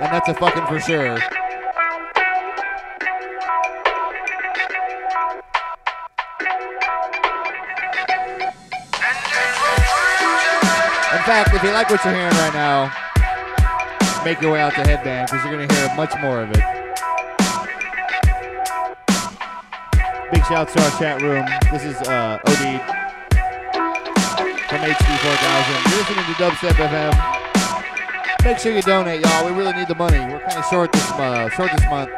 And 0.00 0.12
that's 0.12 0.28
a 0.28 0.34
fucking 0.34 0.66
for 0.66 0.80
sure. 0.80 1.20
In 11.22 11.26
fact, 11.26 11.54
if 11.54 11.62
you 11.62 11.70
like 11.70 11.88
what 11.88 12.04
you're 12.04 12.14
hearing 12.14 12.34
right 12.34 12.52
now, 12.52 12.92
make 14.24 14.40
your 14.40 14.54
way 14.54 14.60
out 14.60 14.74
to 14.74 14.80
Headband 14.80 15.30
because 15.30 15.44
you're 15.44 15.54
going 15.54 15.68
to 15.68 15.72
hear 15.72 15.94
much 15.94 16.12
more 16.20 16.42
of 16.42 16.50
it. 16.50 16.64
Big 20.32 20.44
shouts 20.46 20.72
to 20.72 20.82
our 20.82 20.90
chat 20.98 21.22
room. 21.22 21.46
This 21.70 21.84
is 21.84 21.94
uh, 22.08 22.40
OD 22.42 22.82
from 24.66 24.80
HD4000. 24.82 25.90
You're 25.90 26.00
listening 26.02 26.26
to 26.26 26.34
Dubstep 26.42 26.74
FM. 26.90 28.44
Make 28.44 28.58
sure 28.58 28.74
you 28.74 28.82
donate, 28.82 29.24
y'all. 29.24 29.46
We 29.46 29.52
really 29.52 29.74
need 29.74 29.86
the 29.86 29.94
money. 29.94 30.18
We're 30.18 30.40
kind 30.40 30.58
of 30.58 30.64
short 30.64 30.90
this 30.90 31.08
uh, 31.12 31.48
short 31.50 31.70
this 31.70 31.88
month. 31.88 32.10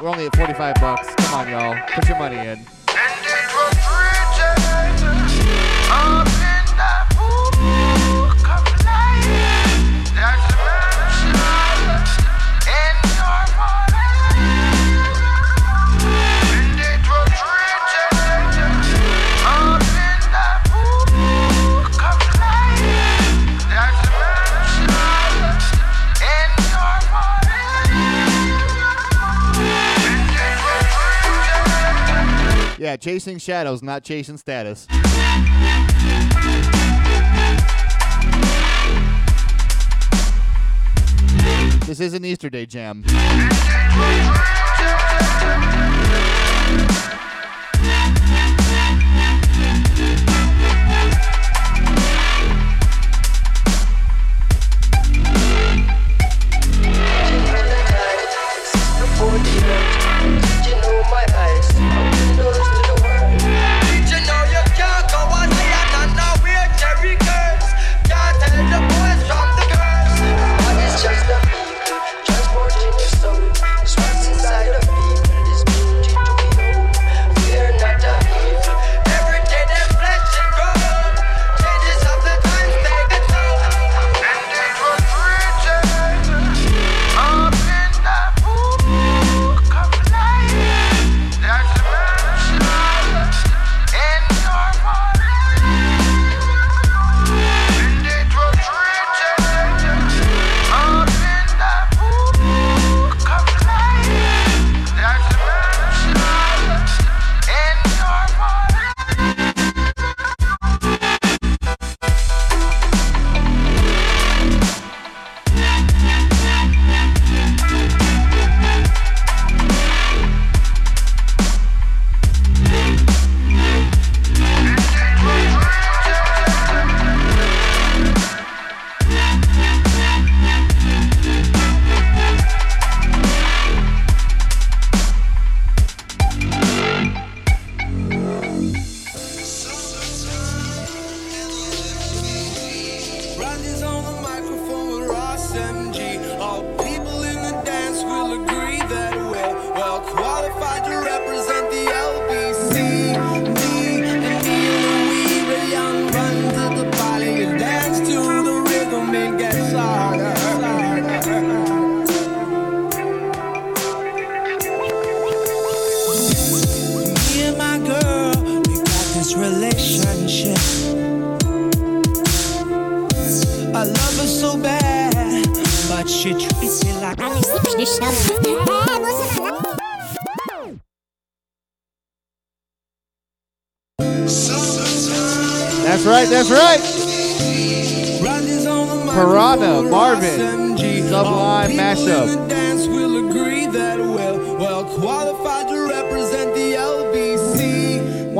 We're 0.00 0.08
only 0.08 0.24
at 0.24 0.34
45 0.34 0.76
bucks. 0.76 1.14
Come 1.14 1.34
on, 1.34 1.50
y'all. 1.50 1.78
Put 1.88 2.08
your 2.08 2.18
money 2.18 2.38
in. 2.38 2.77
Chasing 33.00 33.38
shadows, 33.38 33.82
not 33.82 34.04
chasing 34.04 34.36
status. 34.36 34.86
This 41.86 42.00
is 42.00 42.12
an 42.14 42.24
Easter 42.24 42.50
Day 42.50 42.66
jam. 42.66 43.04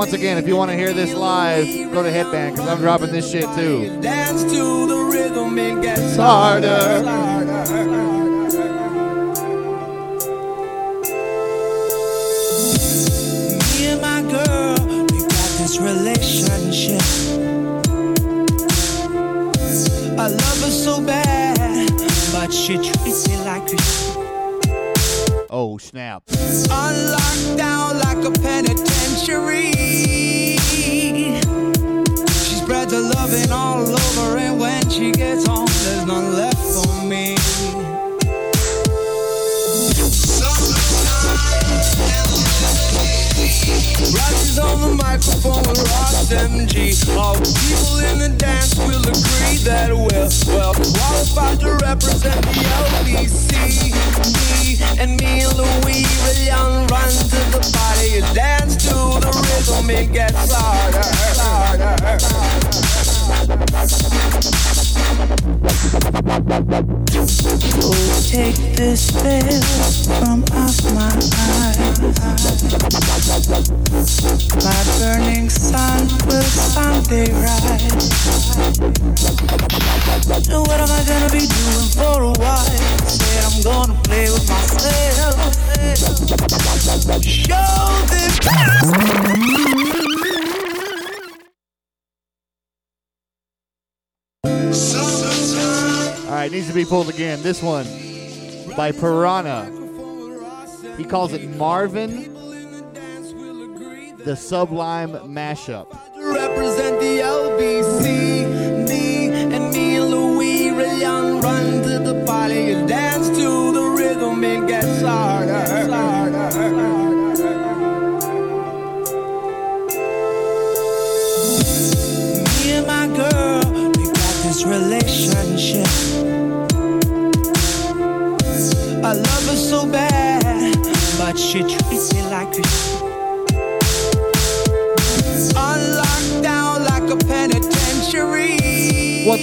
Once 0.08 0.16
again, 0.16 0.38
if 0.38 0.48
you 0.48 0.56
want 0.56 0.70
to 0.70 0.74
hear 0.74 0.94
this 0.94 1.12
live, 1.12 1.66
go 1.92 2.02
to 2.02 2.10
Headband 2.10 2.54
because 2.54 2.66
I'm 2.66 2.78
dropping 2.78 3.12
this 3.12 3.30
shit 3.30 3.44
too. 3.54 4.00
Dance 4.00 4.42
to 4.44 4.86
the 4.86 4.96
rhythm, 5.12 5.58
it 5.58 5.82
gets 5.82 6.16
Harder. 6.16 7.27
It 59.90 60.12
gets 60.12 60.52
harder, 60.52 61.00
Oh, 67.80 68.28
take 68.30 68.56
this 68.76 69.08
veil 69.10 69.62
from 70.20 70.44
off 70.52 70.84
my 70.92 71.08
eyes. 71.08 71.88
My 74.62 74.80
burning 74.98 75.48
sun 75.48 76.06
will 76.26 76.42
someday 76.42 77.32
rise. 77.32 78.12
So 80.44 80.60
what 80.60 80.80
am 80.80 80.90
I 80.90 81.02
gonna 81.08 81.30
be 81.32 81.46
doing 81.46 81.88
for 81.96 82.22
a 82.24 82.32
while? 82.38 82.64
Said 83.08 83.44
I'm 83.44 83.62
gonna 83.62 83.94
play 84.02 84.30
with 84.30 84.46
myself. 84.48 85.38
Show 87.24 87.88
them. 88.10 89.47
Pulled 96.88 97.10
again. 97.10 97.42
This 97.42 97.62
one 97.62 97.86
by 98.76 98.92
Piranha. 98.92 99.70
He 100.96 101.04
calls 101.04 101.32
it 101.34 101.48
Marvin, 101.56 102.34
the 104.24 104.34
Sublime 104.34 105.10
Mashup. 105.10 105.86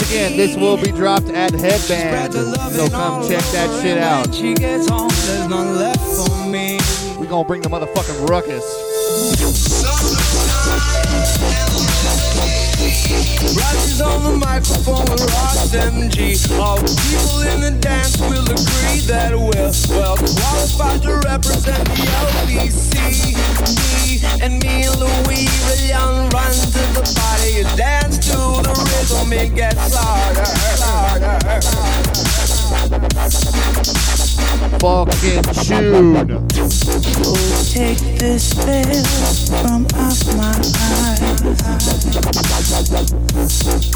Again, 0.08 0.38
this 0.38 0.56
will 0.56 0.78
be 0.78 0.92
dropped 0.92 1.30
at 1.30 1.52
Headband, 1.54 2.34
so 2.34 2.90
come 2.90 3.28
check 3.28 3.44
that 3.52 3.82
shit 3.82 3.98
out. 3.98 4.28
Home, 4.90 5.10
there's 5.10 5.48
none 5.48 5.76
left 5.76 6.00
for 6.00 6.48
me. 6.48 6.80
We 7.20 7.28
gonna 7.28 7.48
bring 7.48 7.62
the 7.62 7.70
motherfucking 7.70 8.30
ruckus. 8.30 8.64
Rises 12.86 14.00
on 14.00 14.22
the 14.24 14.38
microphone 14.38 15.06
with 15.10 15.22
Ross 15.34 15.74
MG. 15.74 16.38
All 16.60 16.78
the 16.78 16.94
people 17.10 17.42
in 17.42 17.62
the 17.62 17.72
dance 17.82 18.16
will 18.20 18.46
agree 18.46 19.00
that 19.08 19.34
we're 19.34 19.74
well 19.90 20.16
qualified 20.16 21.02
to 21.02 21.16
represent 21.26 21.84
the 21.90 22.06
LBC. 22.46 23.34
Me 23.90 24.22
and 24.44 24.62
me 24.62 24.84
and 24.86 25.00
Louis 25.00 25.50
Rayon 25.66 26.30
run 26.30 26.54
to 26.54 26.84
the 26.94 27.02
party 27.18 27.62
and 27.62 27.76
dance 27.76 28.20
to 28.20 28.38
the 28.62 28.70
rhythm. 28.70 29.34
It 29.34 29.56
gets 29.56 29.96
harder, 29.96 30.46
harder. 30.84 31.46
Fucking 34.36 35.42
tune. 35.66 36.16
Oh, 37.26 37.38
take 37.72 37.98
this 38.20 38.54
veil 38.54 39.04
from 39.62 39.86
off 39.96 40.20
my 40.36 40.54
eyes. 40.54 41.32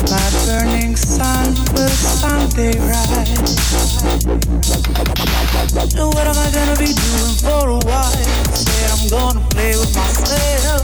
My 0.09 0.27
burning 0.45 0.95
sun 0.95 1.53
will 1.73 1.89
someday 1.89 2.79
rise. 2.79 3.37
So 5.91 6.07
what 6.07 6.25
am 6.27 6.37
I 6.37 6.49
gonna 6.51 6.77
be 6.79 6.93
doing 6.93 7.35
for 7.37 7.69
a 7.69 7.79
while? 7.85 8.11
Said 8.53 8.91
I'm 8.91 9.07
gonna 9.09 9.45
play 9.49 9.75
with 9.77 9.95
myself. 9.95 10.83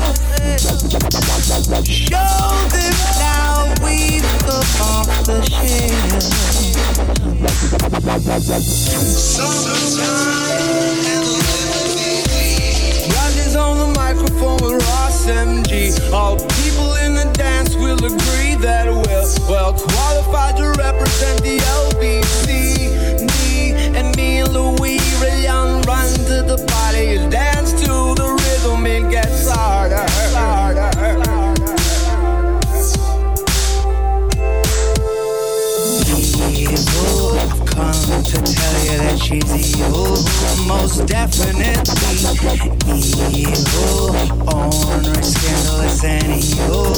Show 1.85 2.67
them 2.69 2.95
now 3.19 3.73
we've 3.83 4.27
come 4.39 4.69
off 4.81 5.07
the 5.25 5.41
shelf. 5.49 6.65
Rogers 8.05 9.44
on 13.55 13.77
the 13.77 13.87
microphone 13.95 14.59
with 14.61 14.83
Ross 14.89 15.25
MG. 15.25 16.11
All 16.11 16.35
people 16.35 16.95
in 17.05 17.15
the 17.15 17.31
dance 17.33 17.75
will 17.75 18.03
agree 18.03 18.55
that 18.55 18.87
we're 18.87 19.49
well 19.49 19.73
qualified 19.73 20.57
to 20.57 20.67
represent 20.77 21.41
the 21.41 21.57
LBC. 21.59 22.57
Me 23.39 23.71
and 23.97 24.15
me 24.17 24.39
and 24.39 24.53
Louis 24.53 24.99
Rayon 25.21 25.81
run 25.83 26.09
to 26.29 26.43
the 26.43 26.63
party 26.67 27.15
and 27.15 27.31
dance 27.31 27.71
to 27.81 28.13
the 28.19 28.27
rhythm. 28.41 28.85
It 28.85 29.09
gets 29.09 29.49
harder, 29.49 30.05
harder, 30.33 30.64
to 38.25 38.41
tell 38.41 38.85
you 38.85 38.97
that 38.97 39.19
she's 39.19 39.77
evil, 39.77 40.17
most 40.65 41.05
definitely 41.05 41.75
evil, 43.31 44.15
ornery, 44.49 45.23
scandalous, 45.23 46.03
and 46.03 46.43
evil, 46.43 46.89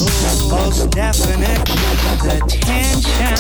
most 0.50 0.90
definitely. 0.92 1.58
The 2.24 2.40
tension 2.50 3.38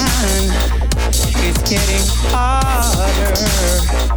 is 1.43 1.57
getting 1.64 2.05
harder. 2.30 4.16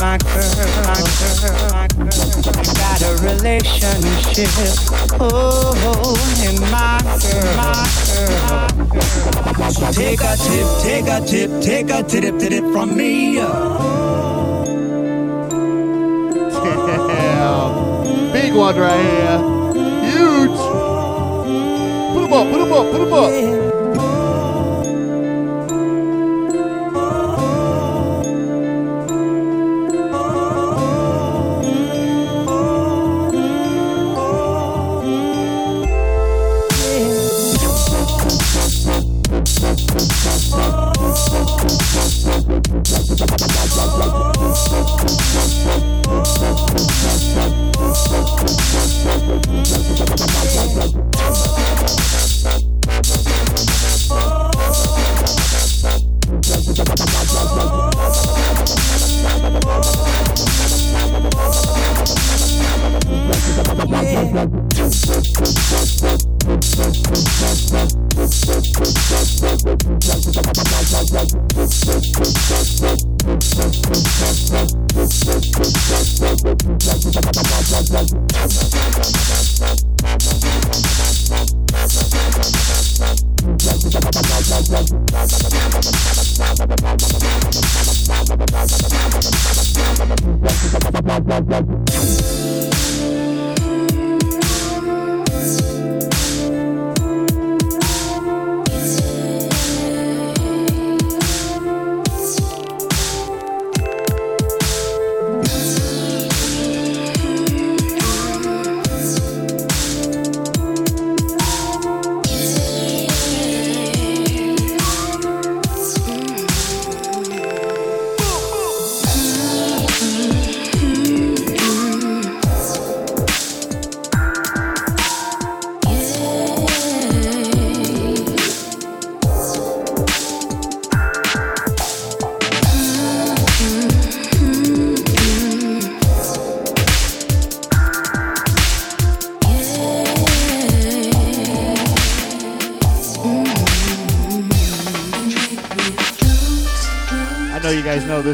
My 0.00 0.18
girl, 0.18 0.52
my 0.84 1.00
girl, 1.18 1.88
got 2.74 3.00
a 3.02 3.10
relationship. 3.22 4.50
Oh, 5.18 6.16
and 6.44 6.60
my 6.70 7.00
girl, 7.20 7.54
my 7.56 7.84
girl. 8.06 8.68
So 9.72 9.86
take 9.92 10.20
a 10.20 10.36
tip, 10.36 10.66
take 10.82 11.08
a 11.08 11.20
tip, 11.24 11.50
take 11.62 11.90
a 11.90 12.02
tip, 12.02 12.38
tip 12.38 12.64
from 12.72 12.96
me. 12.96 13.40
Big 18.32 18.54
one 18.54 18.76
right 18.76 19.00
here. 19.00 19.38
Huge. 20.10 20.60
Put 22.12 22.22
him 22.24 22.32
up, 22.32 22.46
put 22.50 22.60
him 22.60 22.72
up, 22.72 22.90
put 22.90 23.00
up. 23.12 23.69
Yeah. 64.32 64.59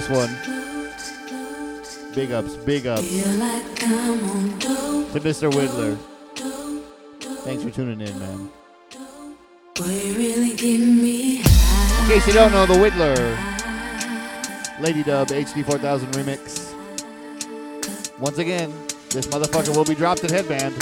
This 0.00 0.10
one. 0.10 0.28
Big 2.14 2.30
ups, 2.30 2.54
big 2.56 2.86
ups 2.86 3.08
to 3.08 3.16
Mr. 5.20 5.50
Whittler. 5.50 5.96
Thanks 7.44 7.62
for 7.62 7.70
tuning 7.70 8.02
in, 8.02 8.18
man. 8.18 8.50
In 9.78 9.84
case 12.08 12.26
you 12.26 12.34
don't 12.34 12.52
know, 12.52 12.66
the 12.66 12.74
Whittler 12.74 13.16
Lady 14.80 15.02
Dub 15.02 15.28
HD 15.28 15.64
4000 15.64 16.10
remix. 16.10 16.74
Once 18.18 18.36
again, 18.36 18.70
this 19.08 19.26
motherfucker 19.28 19.74
will 19.74 19.86
be 19.86 19.94
dropped 19.94 20.24
at 20.24 20.30
Headband. 20.30 20.74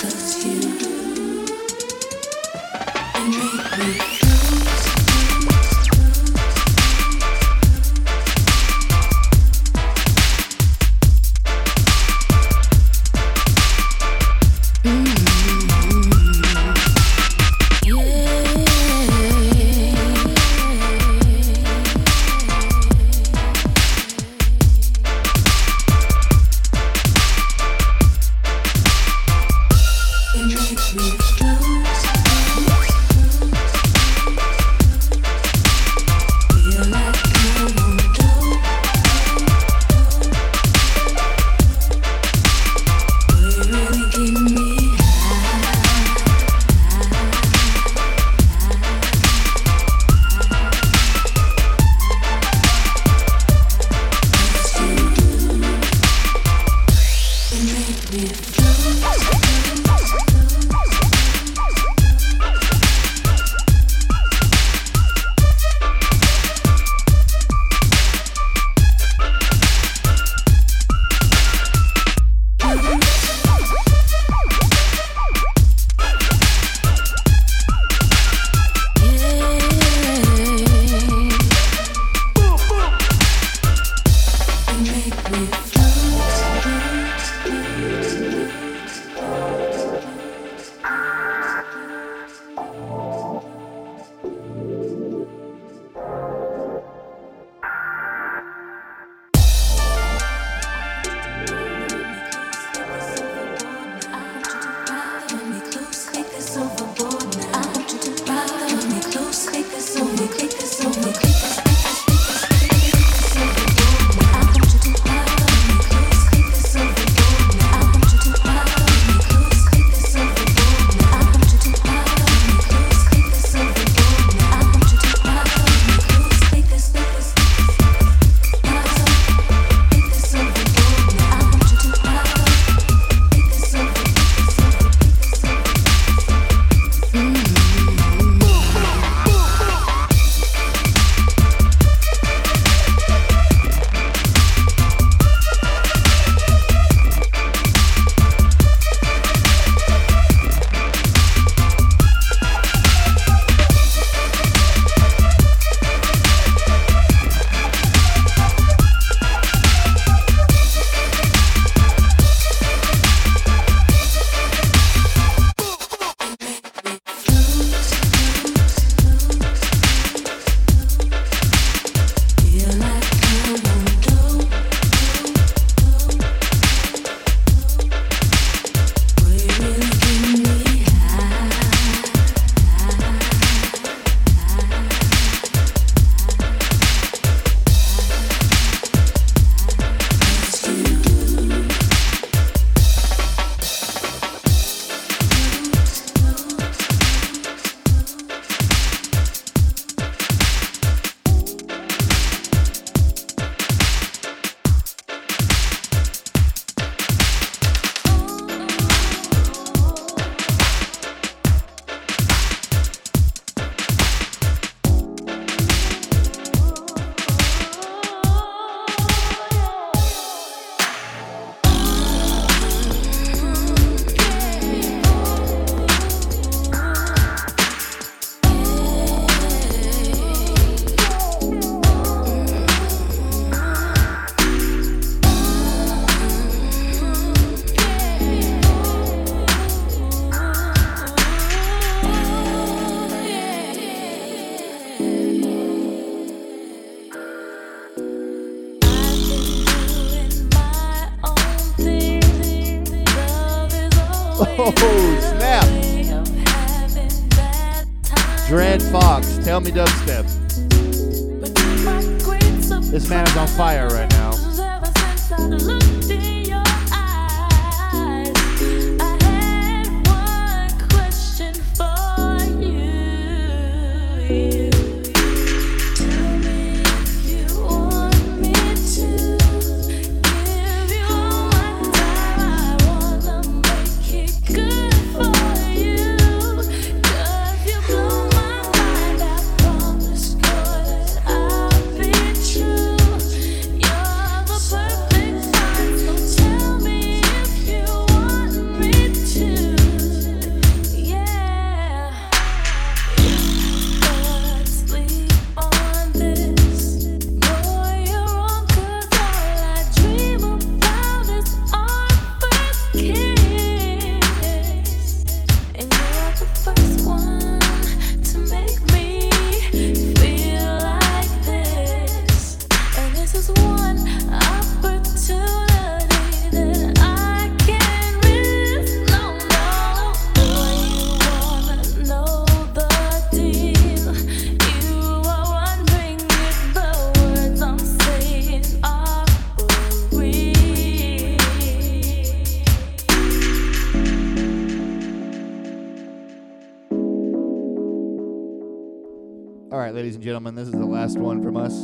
Gentlemen, 350.25 350.55
this 350.55 350.69
is 350.69 350.73
the 350.73 350.87
last 350.87 351.19
one 351.19 351.43
from 351.43 351.55
us. 351.55 351.75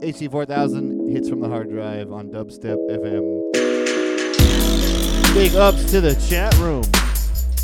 HC4000 0.00 1.10
hits 1.10 1.28
from 1.28 1.40
the 1.40 1.48
hard 1.48 1.68
drive 1.68 2.12
on 2.12 2.28
Dubstep 2.28 2.76
FM. 2.88 3.52
Big 5.34 5.56
ups 5.56 5.90
to 5.90 6.00
the 6.00 6.14
chat 6.28 6.56
room. 6.58 6.84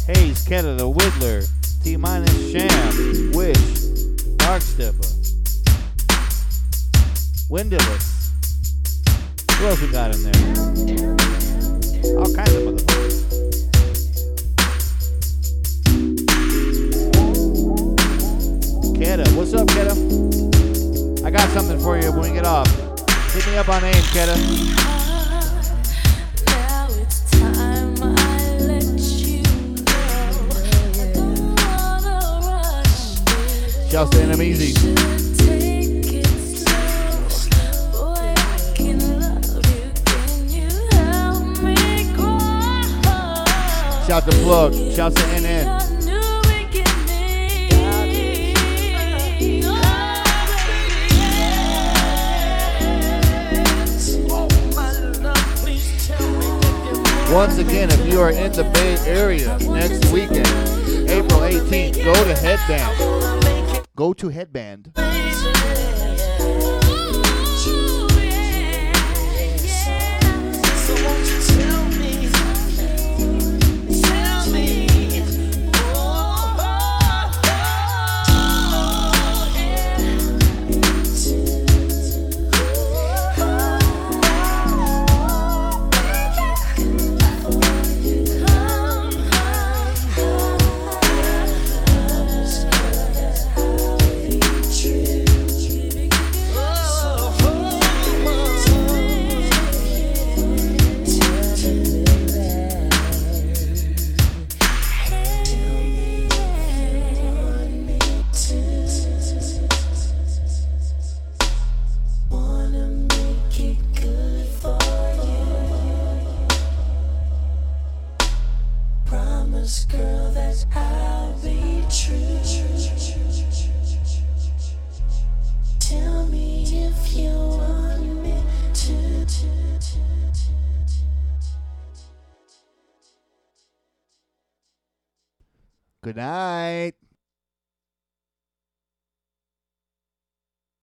Hayes, 0.09 0.45
Keta, 0.45 0.77
the 0.77 0.91
Whittler, 0.93 1.49
T 1.85 1.97
minus 1.97 2.51
Sham, 2.51 3.31
Wish, 3.35 3.57
Dark 4.39 4.63
Stepper, 4.63 5.07
Windowless. 7.49 8.33
Who 9.59 9.67
else 9.67 9.81
we 9.81 9.87
got 9.93 10.13
in 10.13 10.25
there? 10.25 10.35
All 12.19 12.35
kinds 12.35 12.53
of 12.53 12.63
motherfuckers. 12.65 12.86
What's 19.49 19.63
up, 19.63 19.69
Keta? 19.69 21.25
I 21.25 21.31
got 21.31 21.49
something 21.51 21.79
for 21.79 21.97
you 21.97 22.11
when 22.11 22.23
we 22.23 22.33
get 22.33 22.45
off. 22.45 22.69
Hit 23.33 23.47
me 23.47 23.57
up 23.57 23.69
on 23.69 23.85
AIM, 23.85 23.95
Keta. 23.95 24.37
Shouts 33.89 34.11
to 34.11 34.23
Enemies. 34.23 34.75
Shout 44.07 44.25
to 44.25 44.33
Plug. 44.43 44.75
Shouts 44.93 45.15
to 45.15 45.23
NN. 45.23 45.86
Once 57.33 57.59
again, 57.59 57.91
if 57.91 58.13
you 58.13 58.21
are 58.21 58.31
in 58.31 58.53
the 58.53 58.63
Bay 58.73 58.97
Area 59.05 59.59
next 59.59 60.13
weekend, 60.13 60.47
April 61.11 61.41
18th, 61.41 62.05
go 62.05 62.15
to 62.15 62.35
Headband. 62.35 63.87
Go 63.97 64.13
to 64.13 64.29
Headband. 64.29 64.93